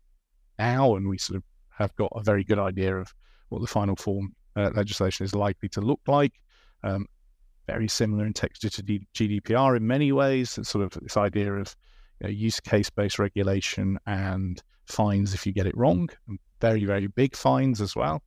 now, 0.59 0.97
and 0.97 1.07
we 1.07 1.17
sort 1.17 1.37
of 1.37 1.43
have 1.69 1.95
got 1.95 2.11
a 2.13 2.21
very 2.21 2.43
good 2.43 2.59
idea 2.59 2.97
of 2.97 3.13
what 3.47 3.61
the 3.61 3.67
final 3.67 3.95
form 3.95 4.35
uh, 4.57 4.71
legislation 4.75 5.23
is 5.23 5.33
likely 5.33 5.69
to 5.69 5.79
look 5.79 6.01
like. 6.07 6.33
Um, 6.83 7.05
very 7.67 7.87
similar 7.87 8.25
in 8.25 8.33
texture 8.33 8.69
to 8.69 8.83
GDPR 8.83 9.77
in 9.77 9.87
many 9.87 10.11
ways. 10.11 10.57
It's 10.57 10.67
sort 10.67 10.83
of 10.83 11.01
this 11.01 11.15
idea 11.15 11.53
of 11.53 11.73
you 12.19 12.27
know, 12.27 12.31
use 12.31 12.59
case 12.59 12.89
based 12.89 13.17
regulation 13.17 13.97
and 14.05 14.61
fines 14.91 15.33
if 15.33 15.45
you 15.45 15.53
get 15.53 15.65
it 15.65 15.75
wrong, 15.77 16.09
very, 16.59 16.85
very 16.85 17.07
big 17.07 17.35
fines 17.35 17.81
as 17.81 17.95
well. 17.95 18.21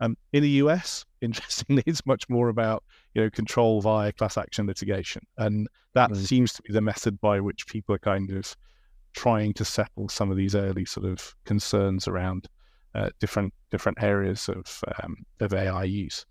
Um, 0.00 0.16
in 0.32 0.42
the 0.42 0.50
US, 0.64 1.04
interestingly, 1.20 1.82
it's 1.86 2.06
much 2.06 2.28
more 2.28 2.48
about 2.48 2.84
you 3.14 3.22
know 3.22 3.30
control 3.30 3.80
via 3.80 4.12
class 4.12 4.38
action 4.38 4.66
litigation, 4.66 5.22
and 5.36 5.68
that 5.94 6.10
mm 6.10 6.16
seems 6.16 6.52
to 6.52 6.62
be 6.62 6.72
the 6.72 6.80
method 6.80 7.20
by 7.20 7.40
which 7.40 7.66
people 7.66 7.94
are 7.94 7.98
kind 7.98 8.30
of 8.30 8.56
trying 9.12 9.52
to 9.54 9.64
settle 9.64 10.08
some 10.08 10.30
of 10.30 10.36
these 10.36 10.54
early 10.54 10.84
sort 10.84 11.04
of 11.04 11.34
concerns 11.44 12.06
around 12.06 12.48
uh, 12.94 13.10
different 13.18 13.52
different 13.70 14.02
areas 14.02 14.48
of 14.48 14.82
um, 15.02 15.16
of 15.40 15.52
AI 15.52 15.84
use. 15.84 16.24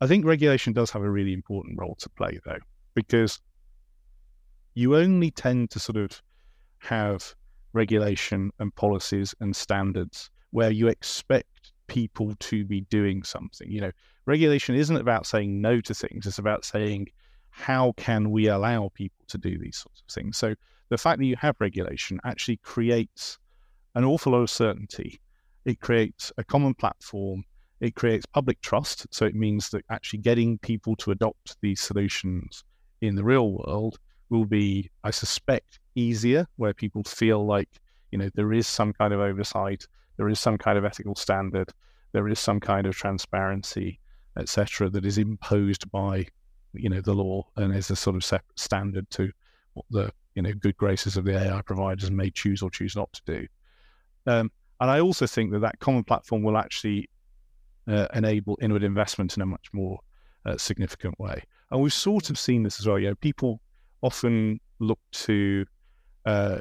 I 0.00 0.06
think 0.06 0.24
regulation 0.24 0.72
does 0.72 0.90
have 0.90 1.02
a 1.02 1.10
really 1.10 1.32
important 1.32 1.78
role 1.78 1.96
to 2.00 2.08
play, 2.10 2.38
though, 2.44 2.58
because 2.94 3.40
you 4.74 4.96
only 4.96 5.30
tend 5.30 5.70
to 5.70 5.78
sort 5.78 5.96
of 5.96 6.22
have 6.78 7.34
regulation 7.72 8.50
and 8.58 8.74
policies 8.74 9.34
and 9.40 9.54
standards 9.54 10.30
where 10.50 10.70
you 10.70 10.88
expect 10.88 11.72
people 11.86 12.34
to 12.40 12.64
be 12.64 12.82
doing 12.82 13.22
something. 13.22 13.70
You 13.70 13.80
know, 13.82 13.92
regulation 14.26 14.74
isn't 14.74 14.96
about 14.96 15.26
saying 15.26 15.60
no 15.60 15.80
to 15.80 15.94
things, 15.94 16.26
it's 16.26 16.38
about 16.38 16.64
saying, 16.64 17.08
how 17.50 17.92
can 17.96 18.30
we 18.30 18.48
allow 18.48 18.90
people 18.94 19.24
to 19.28 19.38
do 19.38 19.58
these 19.58 19.76
sorts 19.76 20.02
of 20.06 20.12
things? 20.12 20.38
So 20.38 20.54
the 20.88 20.98
fact 20.98 21.18
that 21.18 21.26
you 21.26 21.36
have 21.36 21.56
regulation 21.60 22.20
actually 22.24 22.56
creates 22.58 23.38
an 23.94 24.04
awful 24.04 24.32
lot 24.32 24.42
of 24.42 24.50
certainty. 24.50 25.20
It 25.64 25.80
creates 25.80 26.32
a 26.38 26.44
common 26.44 26.74
platform. 26.74 27.44
It 27.80 27.94
creates 27.94 28.26
public 28.26 28.60
trust. 28.62 29.06
So 29.10 29.26
it 29.26 29.34
means 29.34 29.70
that 29.70 29.84
actually 29.90 30.20
getting 30.20 30.58
people 30.58 30.96
to 30.96 31.10
adopt 31.10 31.56
these 31.60 31.80
solutions 31.80 32.64
in 33.00 33.16
the 33.16 33.24
real 33.24 33.52
world 33.52 33.98
will 34.30 34.46
be, 34.46 34.90
I 35.04 35.10
suspect, 35.10 35.78
easier, 35.94 36.46
where 36.56 36.74
people 36.74 37.02
feel 37.04 37.44
like 37.44 37.68
you 38.10 38.18
know 38.18 38.30
there 38.34 38.52
is 38.52 38.66
some 38.66 38.92
kind 38.92 39.12
of 39.12 39.20
oversight, 39.20 39.86
there 40.16 40.28
is 40.28 40.40
some 40.40 40.58
kind 40.58 40.78
of 40.78 40.84
ethical 40.84 41.14
standard, 41.14 41.70
there 42.12 42.28
is 42.28 42.38
some 42.38 42.60
kind 42.60 42.86
of 42.86 42.94
transparency, 42.94 43.98
etc., 44.38 44.88
that 44.90 45.04
is 45.04 45.18
imposed 45.18 45.90
by 45.90 46.26
you 46.74 46.88
know 46.88 47.00
the 47.00 47.14
law 47.14 47.46
and 47.56 47.74
is 47.74 47.90
a 47.90 47.96
sort 47.96 48.16
of 48.16 48.24
separate 48.24 48.58
standard 48.58 49.08
to 49.10 49.30
what 49.74 49.86
the 49.90 50.10
you 50.34 50.42
know 50.42 50.52
good 50.52 50.76
graces 50.76 51.16
of 51.16 51.24
the 51.24 51.36
AI 51.36 51.60
providers 51.62 52.10
may 52.10 52.30
choose 52.30 52.62
or 52.62 52.70
choose 52.70 52.96
not 52.96 53.12
to 53.12 53.22
do. 53.26 53.46
Um, 54.26 54.50
and 54.80 54.90
I 54.90 55.00
also 55.00 55.26
think 55.26 55.52
that 55.52 55.60
that 55.60 55.78
common 55.78 56.04
platform 56.04 56.42
will 56.42 56.56
actually 56.56 57.08
uh, 57.86 58.06
enable 58.14 58.58
inward 58.60 58.82
investment 58.82 59.36
in 59.36 59.42
a 59.42 59.46
much 59.46 59.68
more 59.72 60.00
uh, 60.46 60.56
significant 60.56 61.18
way. 61.18 61.42
And 61.70 61.80
we've 61.80 61.92
sort 61.92 62.30
of 62.30 62.38
seen 62.38 62.62
this 62.62 62.80
as 62.80 62.86
well. 62.86 62.98
You 62.98 63.10
know, 63.10 63.14
people 63.16 63.60
often 64.02 64.60
look 64.80 64.98
to 65.12 65.64
uh, 66.24 66.58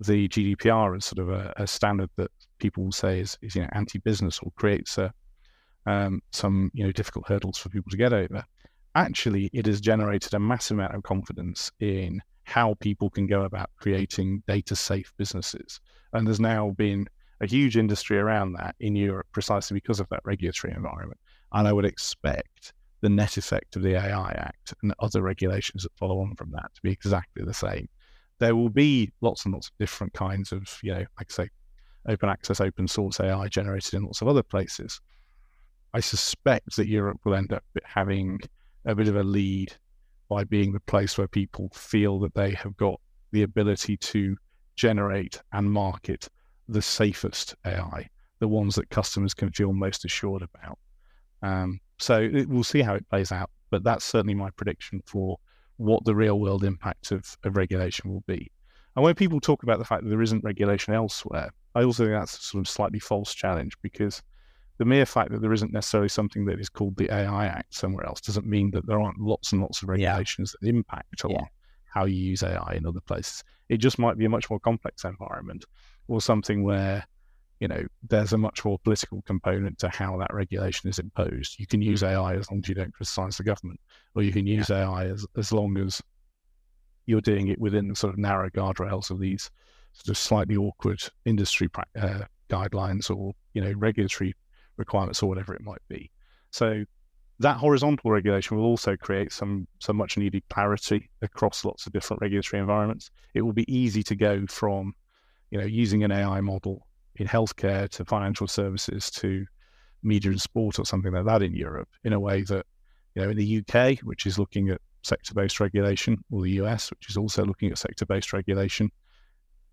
the 0.00 0.28
GDPR 0.28 0.96
as 0.96 1.04
sort 1.04 1.18
of 1.20 1.30
a, 1.30 1.52
a, 1.56 1.66
standard 1.66 2.10
that 2.16 2.30
people 2.58 2.84
will 2.84 2.92
say 2.92 3.20
is, 3.20 3.38
is 3.42 3.54
you 3.54 3.62
know 3.62 3.68
anti-business 3.72 4.40
or 4.42 4.50
creates 4.56 4.98
a, 4.98 5.12
um, 5.86 6.20
some 6.32 6.70
you 6.74 6.84
know 6.84 6.92
difficult 6.92 7.28
hurdles 7.28 7.58
for 7.58 7.68
people 7.68 7.90
to 7.90 7.96
get 7.96 8.12
over. 8.12 8.44
Actually, 8.96 9.50
it 9.52 9.66
has 9.66 9.80
generated 9.80 10.34
a 10.34 10.38
massive 10.38 10.76
amount 10.76 10.94
of 10.94 11.02
confidence 11.02 11.70
in 11.80 12.20
how 12.44 12.74
people 12.74 13.10
can 13.10 13.26
go 13.26 13.42
about 13.42 13.70
creating 13.80 14.42
data 14.46 14.76
safe 14.76 15.12
businesses, 15.16 15.80
and 16.12 16.26
there's 16.26 16.40
now 16.40 16.70
been 16.70 17.06
a 17.40 17.46
huge 17.46 17.76
industry 17.76 18.18
around 18.18 18.52
that 18.52 18.74
in 18.80 18.94
Europe 18.94 19.26
precisely 19.32 19.74
because 19.74 20.00
of 20.00 20.08
that 20.08 20.20
regulatory 20.24 20.72
environment. 20.72 21.20
And 21.52 21.68
I 21.68 21.72
would 21.72 21.84
expect 21.84 22.72
the 23.00 23.08
net 23.08 23.36
effect 23.36 23.76
of 23.76 23.82
the 23.82 23.96
AI 23.96 24.32
Act 24.32 24.74
and 24.82 24.94
other 24.98 25.22
regulations 25.22 25.82
that 25.82 25.96
follow 25.96 26.20
on 26.20 26.34
from 26.36 26.50
that 26.52 26.74
to 26.74 26.80
be 26.82 26.90
exactly 26.90 27.44
the 27.44 27.54
same 27.54 27.88
there 28.38 28.56
will 28.56 28.70
be 28.70 29.12
lots 29.20 29.44
and 29.44 29.54
lots 29.54 29.68
of 29.68 29.78
different 29.78 30.12
kinds 30.12 30.52
of, 30.52 30.78
you 30.82 30.92
know, 30.92 31.04
like 31.18 31.30
I 31.30 31.32
say, 31.32 31.48
open 32.08 32.28
access, 32.28 32.60
open 32.60 32.88
source 32.88 33.20
AI 33.20 33.48
generated 33.48 33.94
in 33.94 34.04
lots 34.04 34.20
of 34.20 34.28
other 34.28 34.42
places. 34.42 35.00
I 35.92 36.00
suspect 36.00 36.76
that 36.76 36.88
Europe 36.88 37.20
will 37.24 37.34
end 37.34 37.52
up 37.52 37.64
having 37.84 38.40
a 38.84 38.94
bit 38.94 39.08
of 39.08 39.16
a 39.16 39.22
lead 39.22 39.72
by 40.28 40.44
being 40.44 40.72
the 40.72 40.80
place 40.80 41.16
where 41.16 41.28
people 41.28 41.70
feel 41.72 42.18
that 42.20 42.34
they 42.34 42.50
have 42.52 42.76
got 42.76 43.00
the 43.30 43.42
ability 43.42 43.96
to 43.98 44.36
generate 44.76 45.40
and 45.52 45.70
market 45.70 46.28
the 46.68 46.82
safest 46.82 47.54
AI, 47.64 48.08
the 48.40 48.48
ones 48.48 48.74
that 48.74 48.90
customers 48.90 49.34
can 49.34 49.50
feel 49.52 49.72
most 49.72 50.04
assured 50.04 50.42
about. 50.42 50.78
Um, 51.42 51.78
so 51.98 52.20
it, 52.20 52.48
we'll 52.48 52.64
see 52.64 52.82
how 52.82 52.94
it 52.94 53.08
plays 53.08 53.30
out, 53.30 53.50
but 53.70 53.84
that's 53.84 54.04
certainly 54.04 54.34
my 54.34 54.50
prediction 54.50 55.02
for 55.06 55.38
what 55.76 56.04
the 56.04 56.14
real 56.14 56.38
world 56.38 56.64
impact 56.64 57.10
of, 57.10 57.36
of 57.44 57.56
regulation 57.56 58.10
will 58.10 58.24
be. 58.26 58.50
And 58.96 59.04
when 59.04 59.14
people 59.14 59.40
talk 59.40 59.62
about 59.62 59.78
the 59.78 59.84
fact 59.84 60.04
that 60.04 60.10
there 60.10 60.22
isn't 60.22 60.44
regulation 60.44 60.94
elsewhere, 60.94 61.50
I 61.74 61.82
also 61.82 62.04
think 62.04 62.14
that's 62.14 62.38
a 62.38 62.42
sort 62.42 62.60
of 62.60 62.68
slightly 62.68 63.00
false 63.00 63.34
challenge 63.34 63.76
because 63.82 64.22
the 64.78 64.84
mere 64.84 65.06
fact 65.06 65.30
that 65.32 65.40
there 65.40 65.52
isn't 65.52 65.72
necessarily 65.72 66.08
something 66.08 66.44
that 66.46 66.60
is 66.60 66.68
called 66.68 66.96
the 66.96 67.12
AI 67.12 67.46
Act 67.46 67.74
somewhere 67.74 68.06
else 68.06 68.20
doesn't 68.20 68.46
mean 68.46 68.70
that 68.72 68.86
there 68.86 69.00
aren't 69.00 69.20
lots 69.20 69.52
and 69.52 69.60
lots 69.60 69.82
of 69.82 69.88
regulations 69.88 70.54
yeah. 70.54 70.66
that 70.66 70.76
impact 70.76 71.24
on 71.24 71.30
yeah. 71.32 71.44
how 71.86 72.04
you 72.04 72.16
use 72.16 72.42
AI 72.42 72.74
in 72.74 72.86
other 72.86 73.00
places. 73.00 73.42
It 73.68 73.78
just 73.78 73.98
might 73.98 74.16
be 74.16 74.24
a 74.24 74.28
much 74.28 74.50
more 74.50 74.60
complex 74.60 75.04
environment 75.04 75.64
or 76.06 76.20
something 76.20 76.62
where 76.62 77.04
you 77.64 77.68
know, 77.68 77.82
there's 78.10 78.34
a 78.34 78.36
much 78.36 78.62
more 78.62 78.78
political 78.80 79.22
component 79.22 79.78
to 79.78 79.88
how 79.88 80.18
that 80.18 80.34
regulation 80.34 80.90
is 80.90 80.98
imposed. 80.98 81.58
You 81.58 81.66
can 81.66 81.80
use 81.80 82.02
mm. 82.02 82.08
AI 82.08 82.34
as 82.34 82.50
long 82.50 82.60
as 82.62 82.68
you 82.68 82.74
don't 82.74 82.92
criticize 82.92 83.38
the 83.38 83.42
government, 83.42 83.80
or 84.14 84.22
you 84.22 84.32
can 84.32 84.46
use 84.46 84.68
yeah. 84.68 84.86
AI 84.86 85.06
as, 85.06 85.24
as 85.38 85.50
long 85.50 85.78
as 85.78 86.02
you're 87.06 87.22
doing 87.22 87.48
it 87.48 87.58
within 87.58 87.88
the 87.88 87.96
sort 87.96 88.12
of 88.12 88.18
narrow 88.18 88.50
guardrails 88.50 89.10
of 89.10 89.18
these 89.18 89.50
sort 89.94 90.10
of 90.10 90.18
slightly 90.18 90.58
awkward 90.58 91.00
industry 91.24 91.70
uh, 91.98 92.24
guidelines 92.50 93.08
or, 93.08 93.32
you 93.54 93.62
know, 93.62 93.72
regulatory 93.78 94.34
requirements 94.76 95.22
or 95.22 95.30
whatever 95.30 95.54
it 95.54 95.62
might 95.62 95.80
be. 95.88 96.10
So 96.50 96.84
that 97.38 97.56
horizontal 97.56 98.10
regulation 98.10 98.58
will 98.58 98.66
also 98.66 98.94
create 98.94 99.32
some 99.32 99.66
some 99.78 99.96
much 99.96 100.18
needed 100.18 100.42
clarity 100.50 101.08
across 101.22 101.64
lots 101.64 101.86
of 101.86 101.94
different 101.94 102.20
regulatory 102.20 102.60
environments. 102.60 103.10
It 103.32 103.40
will 103.40 103.54
be 103.54 103.74
easy 103.74 104.02
to 104.02 104.14
go 104.14 104.44
from, 104.48 104.92
you 105.50 105.58
know, 105.58 105.64
using 105.64 106.04
an 106.04 106.12
AI 106.12 106.42
model 106.42 106.86
in 107.16 107.26
healthcare 107.26 107.88
to 107.90 108.04
financial 108.04 108.46
services 108.46 109.10
to 109.10 109.46
media 110.02 110.30
and 110.30 110.40
sport 110.40 110.78
or 110.78 110.84
something 110.84 111.12
like 111.12 111.24
that 111.24 111.42
in 111.42 111.54
Europe 111.54 111.88
in 112.04 112.12
a 112.12 112.20
way 112.20 112.42
that, 112.42 112.66
you 113.14 113.22
know, 113.22 113.30
in 113.30 113.36
the 113.36 113.58
UK, 113.62 113.98
which 114.00 114.26
is 114.26 114.38
looking 114.38 114.68
at 114.70 114.80
sector 115.02 115.34
based 115.34 115.60
regulation, 115.60 116.22
or 116.30 116.42
the 116.42 116.52
US, 116.62 116.90
which 116.90 117.08
is 117.08 117.16
also 117.16 117.44
looking 117.44 117.70
at 117.70 117.78
sector 117.78 118.06
based 118.06 118.32
regulation, 118.32 118.90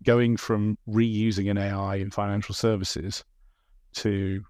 going 0.02 0.36
from 0.36 0.76
reusing 0.88 1.50
an 1.50 1.58
AI 1.58 1.96
in 1.96 2.10
financial 2.10 2.54
services 2.54 3.24
to 3.94 4.42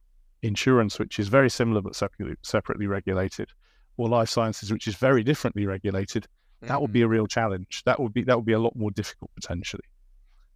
insurance, 0.42 0.98
which 0.98 1.18
is 1.18 1.28
very 1.28 1.50
similar 1.50 1.80
but 1.80 1.94
separately, 1.94 2.36
separately 2.42 2.86
regulated, 2.86 3.48
or 3.96 4.08
life 4.08 4.28
sciences, 4.28 4.72
which 4.72 4.86
is 4.86 4.96
very 4.96 5.22
differently 5.22 5.66
regulated, 5.66 6.24
mm-hmm. 6.24 6.68
that 6.68 6.80
would 6.80 6.92
be 6.92 7.00
mm-hmm. 7.00 7.06
a 7.06 7.08
real 7.08 7.26
challenge. 7.26 7.82
That 7.84 8.00
would 8.00 8.12
be 8.12 8.22
that 8.24 8.36
would 8.36 8.46
be 8.46 8.52
a 8.52 8.58
lot 8.58 8.76
more 8.76 8.90
difficult 8.90 9.30
potentially. 9.34 9.84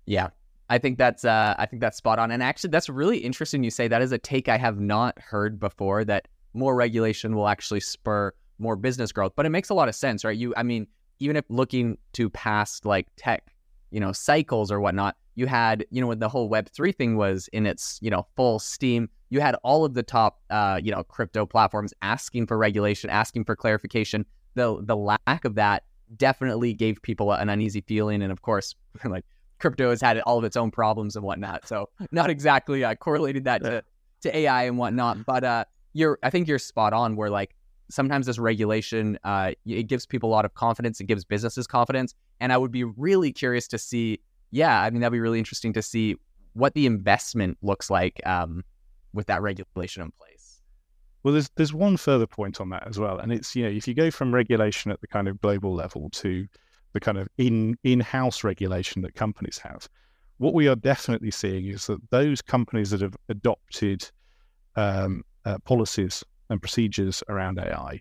Yeah, 0.07 0.29
I 0.69 0.79
think 0.79 0.99
that's 0.99 1.25
uh, 1.25 1.55
I 1.59 1.67
think 1.67 1.81
that's 1.81 1.97
spot 1.97 2.19
on. 2.19 2.31
And 2.31 2.43
actually, 2.43 2.71
that's 2.71 2.89
really 2.89 3.19
interesting. 3.19 3.63
You 3.63 3.71
say 3.71 3.89
that 3.89 4.03
is 4.03 4.13
a 4.13 4.19
take 4.19 4.49
I 4.49 4.57
have 4.57 4.81
not 4.81 5.19
heard 5.19 5.61
before. 5.61 6.05
That 6.05 6.29
more 6.55 6.75
regulation 6.75 7.37
will 7.37 7.49
actually 7.49 7.81
spur 7.81 8.33
more 8.59 8.77
business 8.77 9.13
growth. 9.13 9.33
But 9.37 9.47
it 9.47 9.51
makes 9.51 9.69
a 9.69 9.75
lot 9.75 9.89
of 9.89 9.95
sense, 9.95 10.25
right? 10.25 10.37
You, 10.37 10.55
I 10.57 10.63
mean, 10.63 10.87
even 11.19 11.37
if 11.37 11.45
looking 11.49 11.99
to 12.15 12.31
past 12.31 12.85
like 12.85 13.07
tech, 13.17 13.53
you 13.91 14.01
know, 14.01 14.13
cycles 14.13 14.73
or 14.73 14.81
whatnot, 14.81 15.17
you 15.35 15.47
had, 15.47 15.85
you 15.91 16.01
know, 16.01 16.07
when 16.09 16.19
the 16.19 16.29
whole 16.29 16.49
Web 16.49 16.69
three 16.71 16.93
thing 16.93 17.17
was 17.17 17.49
in 17.53 17.67
its, 17.67 17.99
you 18.03 18.11
know, 18.11 18.27
full 18.37 18.59
steam, 18.59 19.09
you 19.29 19.41
had 19.41 19.55
all 19.63 19.85
of 19.85 19.95
the 19.95 20.03
top, 20.03 20.41
uh, 20.51 20.81
you 20.83 20.91
know, 20.91 21.03
crypto 21.05 21.47
platforms 21.47 21.93
asking 22.03 22.47
for 22.47 22.57
regulation, 22.57 23.11
asking 23.11 23.45
for 23.45 23.55
clarification. 23.55 24.25
The 24.55 24.79
the 24.83 24.97
lack 24.97 25.45
of 25.45 25.55
that 25.57 25.85
definitely 26.17 26.73
gave 26.73 27.03
people 27.03 27.33
an 27.33 27.49
uneasy 27.49 27.83
feeling, 27.83 28.23
and 28.23 28.33
of 28.33 28.43
course, 28.43 28.75
like 29.05 29.27
crypto 29.59 29.91
has 29.91 30.01
had 30.01 30.21
all 30.21 30.39
of 30.39 30.45
its 30.45 30.57
own 30.57 30.71
problems 30.71 31.17
and 31.17 31.25
whatnot. 31.25 31.67
So 31.67 31.89
not 32.11 32.31
exactly 32.31 32.85
uh, 32.85 32.95
correlated 32.95 33.45
that 33.45 33.63
to 33.63 33.83
to 34.23 34.37
AI 34.37 34.65
and 34.65 34.79
whatnot, 34.79 35.25
but 35.27 35.45
uh, 35.45 35.65
you're 35.93 36.19
I 36.23 36.31
think 36.31 36.49
you're 36.49 36.59
spot 36.59 36.93
on. 36.93 37.17
Where 37.17 37.31
like 37.31 37.55
sometimes 37.89 38.27
this 38.27 38.39
regulation 38.39 39.19
uh, 39.25 39.53
it 39.65 39.85
gives 39.85 40.07
people 40.07 40.31
a 40.31 40.33
lot 40.33 40.45
of 40.45 40.55
confidence 40.55 41.01
it 41.01 41.05
gives 41.05 41.25
businesses 41.25 41.67
confidence 41.67 42.15
and 42.41 42.53
i 42.53 42.57
would 42.57 42.73
be 42.73 42.85
really 42.85 43.33
curious 43.33 43.69
to 43.69 43.79
see 43.79 44.21
yeah 44.51 44.83
i 44.83 44.91
mean 44.91 45.01
that'd 45.01 45.13
be 45.13 45.21
really 45.21 45.39
interesting 45.39 45.73
to 45.73 45.83
see 45.83 46.17
what 46.55 46.75
the 46.75 46.87
investment 46.87 47.57
looks 47.63 47.91
like 47.91 48.21
um, 48.27 48.65
with 49.13 49.27
that 49.27 49.43
regulation 49.43 50.03
in 50.03 50.11
place 50.13 50.63
well 51.23 51.33
there's 51.33 51.51
there's 51.57 51.73
one 51.73 51.97
further 51.97 52.27
point 52.27 52.61
on 52.61 52.71
that 52.71 52.87
as 52.87 52.99
well 52.99 53.19
and 53.19 53.33
it's 53.33 53.55
you 53.55 53.63
know 53.63 53.71
if 53.71 53.87
you 53.87 53.95
go 53.95 54.11
from 54.11 54.35
regulation 54.35 54.91
at 54.91 55.01
the 55.01 55.07
kind 55.07 55.29
of 55.29 55.41
global 55.41 55.75
level 55.75 56.11
to 56.11 56.47
the 56.97 57.01
kind 57.01 57.19
of 57.19 57.29
in 57.39 57.77
in-house 57.85 58.43
regulation 58.43 59.03
that 59.03 59.15
companies 59.15 59.59
have 59.59 59.89
what 60.39 60.55
we 60.55 60.69
are 60.69 60.77
definitely 60.77 61.31
seeing 61.31 61.67
is 61.67 61.87
that 61.87 62.11
those 62.11 62.43
companies 62.43 62.91
that 62.91 63.01
have 63.01 63.17
adopted 63.29 64.09
um, 64.77 65.23
uh, 65.45 65.59
policies 65.65 66.23
and 66.51 66.61
procedures 66.61 67.23
around 67.29 67.59
AI, 67.59 68.01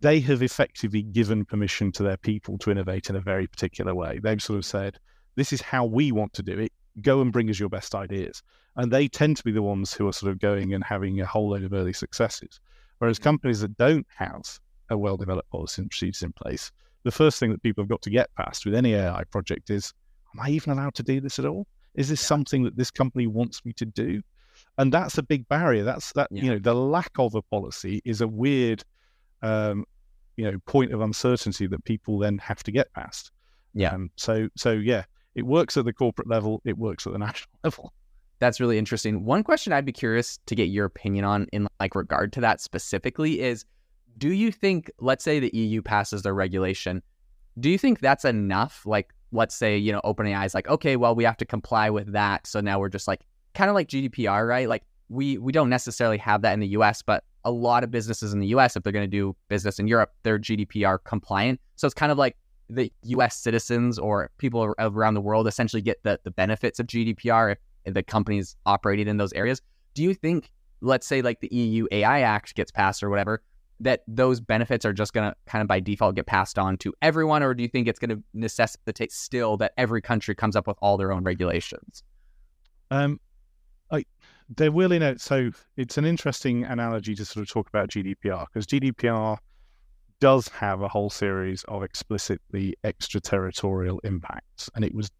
they 0.00 0.20
have 0.20 0.42
effectively 0.42 1.02
given 1.02 1.44
permission 1.44 1.92
to 1.92 2.02
their 2.02 2.16
people 2.16 2.58
to 2.58 2.70
innovate 2.70 3.08
in 3.08 3.16
a 3.16 3.20
very 3.20 3.46
particular 3.46 3.94
way. 3.94 4.18
They've 4.22 4.42
sort 4.42 4.58
of 4.58 4.64
said, 4.64 4.98
this 5.36 5.52
is 5.52 5.60
how 5.60 5.84
we 5.84 6.10
want 6.10 6.32
to 6.34 6.42
do 6.42 6.58
it. 6.58 6.72
Go 7.02 7.20
and 7.20 7.32
bring 7.32 7.48
us 7.50 7.60
your 7.60 7.68
best 7.68 7.94
ideas. 7.94 8.42
And 8.76 8.90
they 8.90 9.06
tend 9.06 9.36
to 9.36 9.44
be 9.44 9.52
the 9.52 9.62
ones 9.62 9.92
who 9.92 10.08
are 10.08 10.12
sort 10.12 10.32
of 10.32 10.38
going 10.38 10.74
and 10.74 10.82
having 10.82 11.20
a 11.20 11.26
whole 11.26 11.50
load 11.50 11.62
of 11.62 11.72
early 11.72 11.92
successes. 11.92 12.60
Whereas 12.98 13.18
companies 13.18 13.60
that 13.60 13.76
don't 13.76 14.06
have 14.16 14.58
a 14.88 14.98
well 14.98 15.16
developed 15.16 15.50
policy 15.50 15.82
and 15.82 15.90
procedures 15.90 16.22
in 16.22 16.32
place, 16.32 16.72
the 17.02 17.10
first 17.10 17.38
thing 17.38 17.50
that 17.50 17.62
people 17.62 17.82
have 17.82 17.88
got 17.88 18.02
to 18.02 18.10
get 18.10 18.34
past 18.34 18.64
with 18.64 18.74
any 18.74 18.94
AI 18.94 19.24
project 19.24 19.70
is, 19.70 19.92
am 20.34 20.40
I 20.40 20.50
even 20.50 20.72
allowed 20.72 20.94
to 20.94 21.02
do 21.02 21.20
this 21.20 21.38
at 21.38 21.44
all? 21.44 21.66
Is 21.94 22.08
this 22.08 22.22
yeah. 22.22 22.26
something 22.26 22.64
that 22.64 22.76
this 22.76 22.90
company 22.90 23.26
wants 23.26 23.64
me 23.64 23.72
to 23.74 23.84
do? 23.84 24.22
and 24.78 24.92
that's 24.92 25.18
a 25.18 25.22
big 25.22 25.48
barrier. 25.48 25.84
That's 25.84 26.12
that 26.14 26.28
yeah. 26.30 26.42
you 26.42 26.50
know 26.50 26.58
the 26.58 26.74
lack 26.74 27.12
of 27.18 27.34
a 27.34 27.42
policy 27.42 28.00
is 28.04 28.20
a 28.20 28.28
weird, 28.28 28.84
um, 29.42 29.84
you 30.36 30.50
know, 30.50 30.58
point 30.66 30.92
of 30.92 31.00
uncertainty 31.00 31.66
that 31.66 31.84
people 31.84 32.18
then 32.18 32.38
have 32.38 32.62
to 32.64 32.72
get 32.72 32.92
past. 32.92 33.30
Yeah. 33.74 33.92
Um, 33.92 34.10
so 34.16 34.48
so 34.56 34.72
yeah, 34.72 35.04
it 35.34 35.44
works 35.44 35.76
at 35.76 35.84
the 35.84 35.92
corporate 35.92 36.28
level. 36.28 36.60
It 36.64 36.78
works 36.78 37.06
at 37.06 37.12
the 37.12 37.18
national 37.26 37.50
level. 37.64 37.92
That's 38.38 38.58
really 38.58 38.78
interesting. 38.78 39.24
One 39.24 39.44
question 39.44 39.72
I'd 39.74 39.84
be 39.84 39.92
curious 39.92 40.38
to 40.46 40.54
get 40.54 40.70
your 40.70 40.86
opinion 40.86 41.26
on 41.26 41.46
in 41.52 41.68
like 41.78 41.94
regard 41.94 42.32
to 42.34 42.40
that 42.40 42.60
specifically 42.60 43.40
is 43.40 43.66
do 44.18 44.32
you 44.32 44.52
think 44.52 44.90
let's 44.98 45.24
say 45.24 45.40
the 45.40 45.50
EU 45.54 45.82
passes 45.82 46.22
their 46.22 46.34
regulation, 46.34 47.02
do 47.58 47.70
you 47.70 47.78
think 47.78 48.00
that's 48.00 48.24
enough 48.24 48.84
like 48.86 49.12
let's 49.32 49.54
say, 49.54 49.76
you 49.76 49.92
know, 49.92 50.00
OpenAI 50.04 50.44
is 50.44 50.54
like, 50.54 50.68
okay, 50.68 50.96
well, 50.96 51.14
we 51.14 51.24
have 51.24 51.36
to 51.36 51.44
comply 51.44 51.90
with 51.90 52.12
that. 52.12 52.46
So 52.46 52.60
now 52.60 52.78
we're 52.78 52.88
just 52.88 53.06
like 53.06 53.20
kind 53.54 53.70
of 53.70 53.74
like 53.74 53.88
GDPR, 53.88 54.46
right? 54.46 54.68
Like 54.68 54.84
we 55.08 55.38
we 55.38 55.52
don't 55.52 55.68
necessarily 55.68 56.18
have 56.18 56.42
that 56.42 56.52
in 56.52 56.60
the 56.60 56.68
US, 56.68 57.02
but 57.02 57.24
a 57.44 57.50
lot 57.50 57.84
of 57.84 57.90
businesses 57.90 58.32
in 58.32 58.40
the 58.40 58.48
US, 58.48 58.76
if 58.76 58.82
they're 58.82 58.92
going 58.92 59.08
to 59.08 59.16
do 59.16 59.34
business 59.48 59.78
in 59.78 59.86
Europe, 59.86 60.12
they're 60.22 60.38
GDPR 60.38 60.98
compliant. 61.04 61.60
So 61.76 61.86
it's 61.86 61.94
kind 61.94 62.12
of 62.12 62.18
like 62.18 62.36
the 62.68 62.92
US 63.02 63.36
citizens 63.36 63.98
or 63.98 64.30
people 64.38 64.74
around 64.78 65.14
the 65.14 65.20
world 65.20 65.48
essentially 65.48 65.82
get 65.82 66.02
the, 66.04 66.20
the 66.24 66.30
benefits 66.30 66.78
of 66.78 66.86
GDPR 66.86 67.56
if 67.84 67.94
the 67.94 68.02
companies 68.02 68.56
operating 68.66 69.08
in 69.08 69.16
those 69.16 69.32
areas. 69.32 69.60
Do 69.94 70.02
you 70.02 70.14
think, 70.14 70.52
let's 70.80 71.06
say 71.06 71.22
like 71.22 71.40
the 71.40 71.48
EU 71.48 71.86
AI 71.90 72.20
Act 72.20 72.54
gets 72.54 72.70
passed 72.70 73.02
or 73.02 73.10
whatever, 73.10 73.42
that 73.80 74.02
those 74.06 74.40
benefits 74.40 74.84
are 74.84 74.92
just 74.92 75.12
going 75.12 75.30
to 75.30 75.36
kind 75.46 75.62
of 75.62 75.68
by 75.68 75.80
default 75.80 76.14
get 76.14 76.26
passed 76.26 76.58
on 76.58 76.76
to 76.78 76.92
everyone? 77.02 77.42
Or 77.42 77.54
do 77.54 77.62
you 77.62 77.68
think 77.68 77.88
it's 77.88 77.98
going 77.98 78.10
to 78.10 78.22
necessitate 78.34 79.12
still 79.12 79.56
that 79.58 79.72
every 79.76 80.02
country 80.02 80.34
comes 80.34 80.56
up 80.56 80.66
with 80.66 80.76
all 80.80 80.96
their 80.96 81.12
own 81.12 81.24
regulations? 81.24 82.02
Um, 82.90 83.20
I, 83.90 84.04
they're 84.56 84.72
willing 84.72 85.02
out. 85.02 85.20
So 85.20 85.50
it's 85.76 85.98
an 85.98 86.04
interesting 86.04 86.64
analogy 86.64 87.14
to 87.14 87.24
sort 87.24 87.42
of 87.42 87.50
talk 87.50 87.68
about 87.68 87.88
GDPR 87.88 88.46
because 88.52 88.66
GDPR 88.66 89.38
does 90.20 90.48
have 90.48 90.82
a 90.82 90.88
whole 90.88 91.10
series 91.10 91.64
of 91.64 91.82
explicitly 91.82 92.76
extraterritorial 92.84 94.00
impacts, 94.04 94.68
and 94.74 94.84
it 94.84 94.94
was 94.94 95.10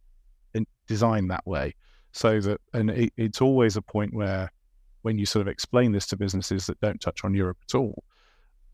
designed 0.87 1.31
that 1.31 1.47
way 1.47 1.73
so 2.13 2.41
that, 2.41 2.61
and 2.73 2.91
it, 2.91 3.13
it's 3.17 3.41
always 3.41 3.77
a 3.77 3.83
point 3.83 4.13
where 4.13 4.51
when 5.03 5.19
you 5.19 5.27
sort 5.27 5.43
of 5.43 5.49
explain 5.49 5.93
this 5.93 6.07
to 6.09 6.17
businesses 6.17 6.67
that 6.67 6.81
don't 6.81 7.01
touch 7.01 7.25
on 7.25 7.35
Europe 7.35 7.59
at 7.69 7.75
all, 7.75 8.03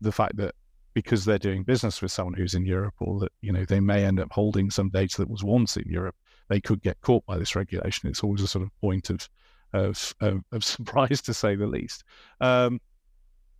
the 0.01 0.11
fact 0.11 0.37
that 0.37 0.55
because 0.93 1.25
they're 1.25 1.37
doing 1.37 1.63
business 1.63 2.01
with 2.01 2.11
someone 2.11 2.33
who's 2.33 2.55
in 2.55 2.65
Europe, 2.65 2.95
or 2.99 3.19
that 3.19 3.31
you 3.41 3.51
know 3.51 3.65
they 3.65 3.79
may 3.79 4.03
end 4.03 4.19
up 4.19 4.31
holding 4.31 4.71
some 4.71 4.89
data 4.89 5.17
that 5.19 5.29
was 5.29 5.43
once 5.43 5.77
in 5.77 5.87
Europe, 5.87 6.15
they 6.49 6.59
could 6.59 6.81
get 6.81 6.99
caught 7.01 7.25
by 7.25 7.37
this 7.37 7.55
regulation. 7.55 8.09
It's 8.09 8.23
always 8.23 8.41
a 8.41 8.47
sort 8.47 8.63
of 8.63 8.71
point 8.81 9.09
of 9.09 9.29
of, 9.73 10.15
of, 10.21 10.41
of 10.51 10.63
surprise 10.75 11.21
to 11.23 11.33
say 11.33 11.55
the 11.55 11.67
least. 11.67 12.03
Um, 12.41 12.79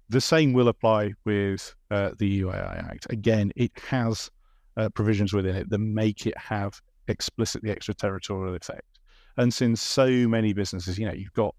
the 0.10 0.22
same 0.22 0.54
will 0.54 0.70
apply 0.70 1.14
with 1.26 1.76
uh, 1.92 2.12
the 2.18 2.28
EU 2.28 2.50
AI 2.50 2.78
Act. 2.90 3.08
Again, 3.12 3.52
it 3.56 3.72
has 3.88 4.32
uh, 4.78 4.90
provisions 4.90 5.34
within 5.34 5.56
it 5.56 5.70
that 5.70 5.80
make 5.80 6.26
it 6.26 6.38
have 6.38 6.82
explicitly 7.08 7.72
extraterritorial 7.72 8.56
effect. 8.56 9.00
And 9.38 9.54
since 9.54 9.82
so 9.82 10.08
many 10.08 10.54
businesses, 10.54 10.98
you 10.98 11.06
know, 11.06 11.14
you've 11.14 11.34
got 11.34 11.54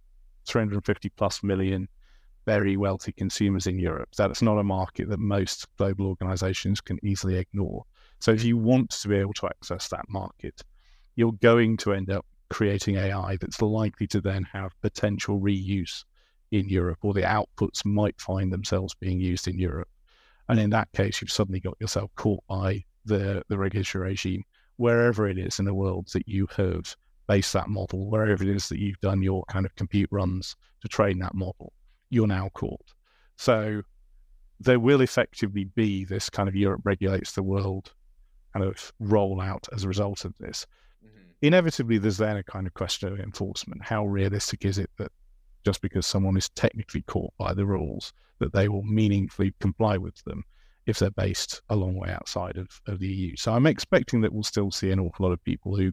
350 0.46 1.10
plus 1.10 1.42
million 1.42 1.88
very 2.48 2.78
wealthy 2.78 3.12
consumers 3.12 3.66
in 3.66 3.78
Europe, 3.78 4.08
that's 4.16 4.40
not 4.40 4.56
a 4.56 4.64
market 4.64 5.06
that 5.10 5.20
most 5.20 5.66
global 5.76 6.06
organizations 6.06 6.80
can 6.80 6.98
easily 7.02 7.36
ignore. 7.36 7.84
So 8.20 8.30
if 8.30 8.42
you 8.42 8.56
want 8.56 8.88
to 9.02 9.08
be 9.08 9.16
able 9.16 9.34
to 9.34 9.48
access 9.48 9.88
that 9.88 10.08
market, 10.08 10.62
you're 11.14 11.38
going 11.42 11.76
to 11.76 11.92
end 11.92 12.10
up 12.10 12.24
creating 12.48 12.96
AI 12.96 13.36
that's 13.38 13.60
likely 13.60 14.06
to 14.06 14.22
then 14.22 14.44
have 14.44 14.80
potential 14.80 15.38
reuse 15.38 16.04
in 16.50 16.70
Europe, 16.70 17.00
or 17.02 17.12
the 17.12 17.20
outputs 17.20 17.84
might 17.84 18.18
find 18.18 18.50
themselves 18.50 18.94
being 18.94 19.20
used 19.20 19.46
in 19.46 19.58
Europe. 19.58 19.90
And 20.48 20.58
in 20.58 20.70
that 20.70 20.90
case, 20.92 21.20
you've 21.20 21.30
suddenly 21.30 21.60
got 21.60 21.76
yourself 21.78 22.10
caught 22.16 22.42
by 22.48 22.82
the, 23.04 23.42
the 23.50 23.58
regulatory 23.58 24.08
regime, 24.08 24.42
wherever 24.78 25.28
it 25.28 25.36
is 25.36 25.58
in 25.58 25.66
the 25.66 25.74
world 25.74 26.08
that 26.14 26.26
you 26.26 26.48
have 26.56 26.96
based 27.26 27.52
that 27.52 27.68
model, 27.68 28.08
wherever 28.08 28.42
it 28.42 28.48
is 28.48 28.70
that 28.70 28.78
you've 28.78 29.00
done 29.00 29.22
your 29.22 29.44
kind 29.50 29.66
of 29.66 29.76
compute 29.76 30.08
runs 30.10 30.56
to 30.80 30.88
train 30.88 31.18
that 31.18 31.34
model, 31.34 31.74
you're 32.10 32.26
now 32.26 32.50
caught. 32.54 32.94
So 33.36 33.82
there 34.60 34.80
will 34.80 35.00
effectively 35.00 35.64
be 35.64 36.04
this 36.04 36.28
kind 36.28 36.48
of 36.48 36.56
Europe 36.56 36.80
regulates 36.84 37.32
the 37.32 37.42
world 37.42 37.92
kind 38.52 38.64
of 38.64 38.92
rollout 39.00 39.68
as 39.72 39.84
a 39.84 39.88
result 39.88 40.24
of 40.24 40.36
this 40.38 40.66
mm-hmm. 41.04 41.18
inevitably 41.42 41.98
there's 41.98 42.16
then 42.16 42.38
a 42.38 42.42
kind 42.42 42.66
of 42.66 42.74
question 42.74 43.12
of 43.12 43.20
enforcement. 43.20 43.82
How 43.82 44.06
realistic 44.06 44.64
is 44.64 44.78
it 44.78 44.90
that 44.98 45.12
just 45.64 45.80
because 45.82 46.06
someone 46.06 46.36
is 46.36 46.48
technically 46.50 47.02
caught 47.02 47.32
by 47.38 47.52
the 47.52 47.66
rules, 47.66 48.12
that 48.38 48.52
they 48.52 48.68
will 48.68 48.82
meaningfully 48.82 49.52
comply 49.60 49.96
with 49.96 50.22
them 50.24 50.44
if 50.86 50.98
they're 50.98 51.10
based 51.10 51.60
a 51.68 51.76
long 51.76 51.94
way 51.94 52.10
outside 52.10 52.56
of, 52.56 52.68
of 52.86 52.98
the 52.98 53.06
EU? 53.06 53.36
So 53.36 53.52
I'm 53.52 53.66
expecting 53.66 54.20
that 54.22 54.32
we'll 54.32 54.42
still 54.42 54.70
see 54.70 54.90
an 54.90 55.00
awful 55.00 55.26
lot 55.26 55.32
of 55.32 55.44
people 55.44 55.76
who 55.76 55.92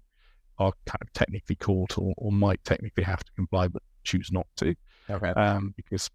are 0.58 0.71
kind 0.86 1.01
of 1.01 1.12
technically 1.13 1.56
caught 1.58 1.97
or, 1.97 2.13
or 2.17 2.32
might 2.32 2.63
technically 2.63 3.04
have 3.04 3.23
to 3.23 3.32
comply 3.34 3.67
but 3.67 3.84
choose 4.04 4.32
not 4.32 4.47
to. 4.58 4.73
Okay. 5.10 5.30
Um, 5.30 5.74
because 5.76 6.10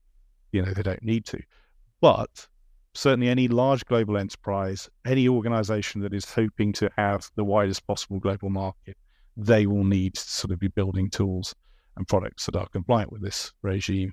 you 0.53 0.63
know 0.63 0.73
they 0.73 0.83
don't 0.83 1.03
need 1.03 1.25
to. 1.27 1.41
But 2.01 2.47
certainly 2.95 3.29
any 3.29 3.49
large 3.49 3.85
global 3.85 4.17
enterprise, 4.17 4.89
any 5.05 5.29
organization 5.29 6.01
that 6.03 6.15
is 6.15 6.25
hoping 6.25 6.73
to 6.75 6.91
have 6.97 7.31
the 7.37 7.45
widest 7.45 7.87
possible 7.87 8.19
global 8.19 8.51
market, 8.51 8.97
they 9.37 9.67
will 9.67 9.85
need 9.85 10.15
to 10.15 10.21
sort 10.21 10.53
of 10.53 10.59
be 10.59 10.69
building 10.69 11.11
tools 11.11 11.55
and 11.97 12.07
products 12.09 12.47
that 12.47 12.57
are 12.57 12.67
compliant 12.69 13.13
with 13.13 13.23
this 13.23 13.53
regime 13.63 14.13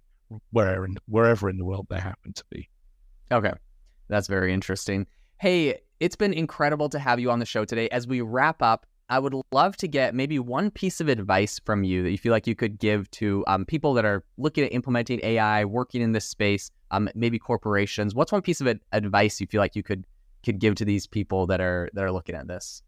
wherever 0.52 0.86
in, 0.86 0.96
wherever 1.08 1.50
in 1.50 1.58
the 1.58 1.66
world 1.66 1.88
they 1.90 2.00
happen 2.00 2.34
to 2.34 2.44
be. 2.50 2.70
Okay. 3.32 3.54
That's 4.10 4.28
very 4.28 4.54
interesting. 4.54 5.08
Hey, 5.40 5.80
it's 6.00 6.16
been 6.16 6.34
incredible 6.34 6.90
to 6.90 7.00
have 7.00 7.20
you 7.20 7.32
on 7.32 7.40
the 7.40 7.46
show 7.46 7.66
today. 7.66 7.90
As 7.90 8.08
we 8.08 8.22
wrap 8.22 8.62
up, 8.62 8.86
I 9.10 9.20
would 9.20 9.34
love 9.54 9.78
to 9.78 9.88
get 9.88 10.14
maybe 10.14 10.38
one 10.38 10.70
piece 10.70 11.00
of 11.00 11.08
advice 11.08 11.60
from 11.64 11.84
you 11.86 12.04
that 12.04 12.12
you 12.12 12.18
feel 12.18 12.34
like 12.34 12.46
you 12.46 12.56
could 12.56 12.78
give 12.78 13.10
to 13.12 13.44
um, 13.48 13.64
people 13.64 13.94
that 13.94 14.04
are 14.04 14.26
looking 14.38 14.66
at 14.66 14.74
implementing 14.74 15.22
AI, 15.24 15.64
working 15.64 16.02
in 16.02 16.12
this 16.12 16.26
space, 16.26 16.72
um, 16.92 17.10
maybe 17.16 17.40
corporations. 17.40 18.14
What's 18.14 18.34
one 18.34 18.42
piece 18.42 18.60
of 18.60 18.68
advice 18.92 19.40
you 19.40 19.48
feel 19.48 19.60
like 19.60 19.76
you 19.76 19.84
could 19.84 20.06
could 20.44 20.60
give 20.60 20.76
to 20.76 20.86
these 20.86 21.08
people 21.08 21.48
that 21.48 21.62
are 21.62 21.90
that 21.94 22.04
are 22.04 22.12
looking 22.12 22.36
at 22.36 22.48
this? 22.48 22.84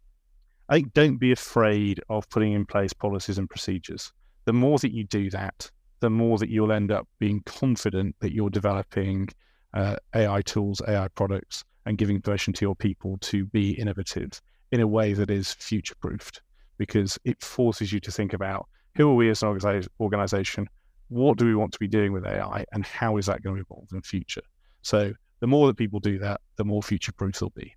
I 0.67 0.75
think 0.75 0.93
don't 0.93 1.17
be 1.17 1.32
afraid 1.32 2.01
of 2.10 2.29
putting 2.29 2.51
in 2.51 2.65
place 2.65 2.91
policies 2.91 3.38
and 3.38 3.49
procedures. 3.49 4.12
The 4.45 4.53
more 4.53 4.77
that 4.79 4.93
you 4.93 5.05
do 5.05 5.29
that, 5.29 5.71
the 6.01 6.10
more 6.10 6.38
that 6.38 6.49
you'll 6.49 6.71
end 6.71 6.91
up 6.91 7.08
being 7.19 7.41
confident 7.45 8.15
that 8.19 8.34
you're 8.34 8.49
developing 8.49 9.29
uh, 9.73 9.95
AI 10.13 10.41
tools, 10.41 10.82
AI 10.88 11.08
products, 11.10 11.63
and 11.86 11.97
giving 11.97 12.21
permission 12.21 12.53
to 12.53 12.65
your 12.65 12.75
people 12.75 13.17
to 13.21 13.45
be 13.45 13.71
innovative 13.71 14.41
in 14.71 14.82
a 14.82 14.88
way 14.88 15.13
that 15.13 15.29
is 15.29 15.53
future 15.53 15.95
proofed 15.99 16.41
because 16.77 17.17
it 17.25 17.41
forces 17.41 17.91
you 17.91 17.99
to 17.99 18.12
think 18.12 18.34
about 18.34 18.67
who 18.95 19.10
are 19.10 19.15
we 19.15 19.29
as 19.29 19.43
an 19.43 19.84
organization, 19.99 20.67
what 21.10 21.38
do 21.38 21.45
we 21.45 21.55
want 21.55 21.73
to 21.73 21.79
be 21.79 21.88
doing 21.88 22.13
with 22.13 22.25
AI, 22.25 22.65
and 22.71 22.86
how 22.86 23.17
is 23.17 23.25
that 23.27 23.41
going 23.41 23.55
to 23.55 23.62
evolve 23.62 23.88
in 23.91 23.97
the 23.97 24.03
future. 24.03 24.41
So 24.82 25.13
the 25.39 25.47
more 25.47 25.67
that 25.67 25.77
people 25.77 25.99
do 25.99 26.19
that, 26.19 26.41
the 26.55 26.65
more 26.65 26.82
future 26.82 27.12
proof 27.12 27.39
they'll 27.39 27.49
be. 27.51 27.75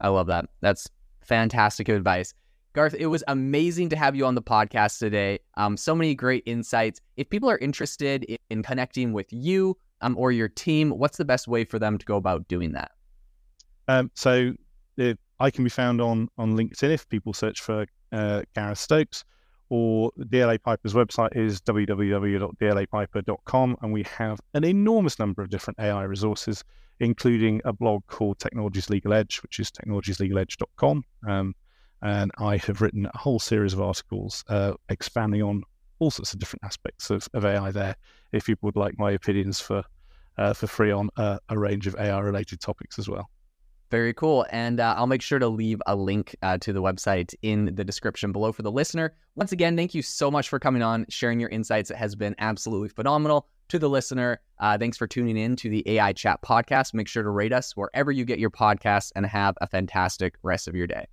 I 0.00 0.08
love 0.08 0.26
that. 0.28 0.46
That's 0.60 0.88
fantastic 1.22 1.88
advice. 1.88 2.34
Gareth, 2.74 2.94
it 2.98 3.06
was 3.06 3.24
amazing 3.28 3.88
to 3.88 3.96
have 3.96 4.14
you 4.14 4.26
on 4.26 4.34
the 4.34 4.42
podcast 4.42 4.98
today. 4.98 5.38
Um, 5.56 5.76
so 5.76 5.94
many 5.94 6.14
great 6.14 6.42
insights. 6.44 7.00
If 7.16 7.30
people 7.30 7.48
are 7.48 7.58
interested 7.58 8.24
in, 8.24 8.36
in 8.50 8.62
connecting 8.62 9.14
with 9.14 9.32
you 9.32 9.78
um, 10.02 10.16
or 10.18 10.30
your 10.30 10.48
team, 10.48 10.90
what's 10.90 11.16
the 11.16 11.24
best 11.24 11.48
way 11.48 11.64
for 11.64 11.78
them 11.78 11.96
to 11.96 12.04
go 12.04 12.16
about 12.16 12.46
doing 12.48 12.72
that? 12.72 12.90
Um, 13.88 14.10
so 14.14 14.52
the 14.96 15.16
I 15.38 15.50
can 15.50 15.64
be 15.64 15.70
found 15.70 16.00
on 16.00 16.28
on 16.38 16.56
LinkedIn 16.56 16.90
if 16.90 17.08
people 17.08 17.32
search 17.32 17.60
for 17.60 17.86
uh, 18.12 18.42
Gareth 18.54 18.78
Stokes, 18.78 19.24
or 19.68 20.12
DLA 20.18 20.62
Piper's 20.62 20.94
website 20.94 21.36
is 21.36 21.60
www.dlapiper.com, 21.62 23.76
and 23.82 23.92
we 23.92 24.04
have 24.04 24.40
an 24.54 24.62
enormous 24.64 25.18
number 25.18 25.42
of 25.42 25.50
different 25.50 25.80
AI 25.80 26.04
resources, 26.04 26.62
including 27.00 27.60
a 27.64 27.72
blog 27.72 28.06
called 28.06 28.38
Technology's 28.38 28.88
Legal 28.90 29.12
Edge, 29.12 29.38
which 29.42 29.58
is 29.58 29.72
technologyslegaledge.com. 29.72 31.02
Um, 31.26 31.56
and 32.02 32.30
I 32.38 32.58
have 32.58 32.80
written 32.80 33.06
a 33.06 33.18
whole 33.18 33.40
series 33.40 33.72
of 33.72 33.80
articles 33.80 34.44
uh, 34.48 34.74
expanding 34.88 35.42
on 35.42 35.62
all 35.98 36.10
sorts 36.10 36.34
of 36.34 36.38
different 36.38 36.62
aspects 36.64 37.10
of, 37.10 37.26
of 37.34 37.44
AI 37.44 37.72
there. 37.72 37.96
If 38.32 38.46
people 38.46 38.68
would 38.68 38.76
like 38.76 38.96
my 38.98 39.10
opinions 39.12 39.60
for 39.60 39.82
uh, 40.38 40.52
for 40.52 40.66
free 40.66 40.90
on 40.90 41.08
uh, 41.16 41.38
a 41.48 41.58
range 41.58 41.86
of 41.86 41.96
AI 41.98 42.20
related 42.20 42.60
topics 42.60 42.98
as 42.98 43.08
well. 43.08 43.30
Very 43.90 44.12
cool. 44.12 44.46
And 44.50 44.80
uh, 44.80 44.94
I'll 44.96 45.06
make 45.06 45.22
sure 45.22 45.38
to 45.38 45.48
leave 45.48 45.80
a 45.86 45.94
link 45.94 46.34
uh, 46.42 46.58
to 46.58 46.72
the 46.72 46.82
website 46.82 47.34
in 47.42 47.74
the 47.74 47.84
description 47.84 48.32
below 48.32 48.52
for 48.52 48.62
the 48.62 48.72
listener. 48.72 49.14
Once 49.36 49.52
again, 49.52 49.76
thank 49.76 49.94
you 49.94 50.02
so 50.02 50.30
much 50.30 50.48
for 50.48 50.58
coming 50.58 50.82
on, 50.82 51.06
sharing 51.08 51.38
your 51.38 51.50
insights. 51.50 51.90
It 51.90 51.96
has 51.96 52.14
been 52.16 52.34
absolutely 52.38 52.88
phenomenal. 52.88 53.46
To 53.70 53.80
the 53.80 53.88
listener, 53.88 54.40
uh, 54.60 54.78
thanks 54.78 54.96
for 54.96 55.08
tuning 55.08 55.36
in 55.36 55.56
to 55.56 55.68
the 55.68 55.82
AI 55.86 56.12
Chat 56.12 56.40
podcast. 56.42 56.94
Make 56.94 57.08
sure 57.08 57.24
to 57.24 57.30
rate 57.30 57.52
us 57.52 57.76
wherever 57.76 58.12
you 58.12 58.24
get 58.24 58.38
your 58.38 58.50
podcasts 58.50 59.10
and 59.16 59.26
have 59.26 59.56
a 59.60 59.66
fantastic 59.66 60.36
rest 60.42 60.68
of 60.68 60.76
your 60.76 60.86
day. 60.86 61.06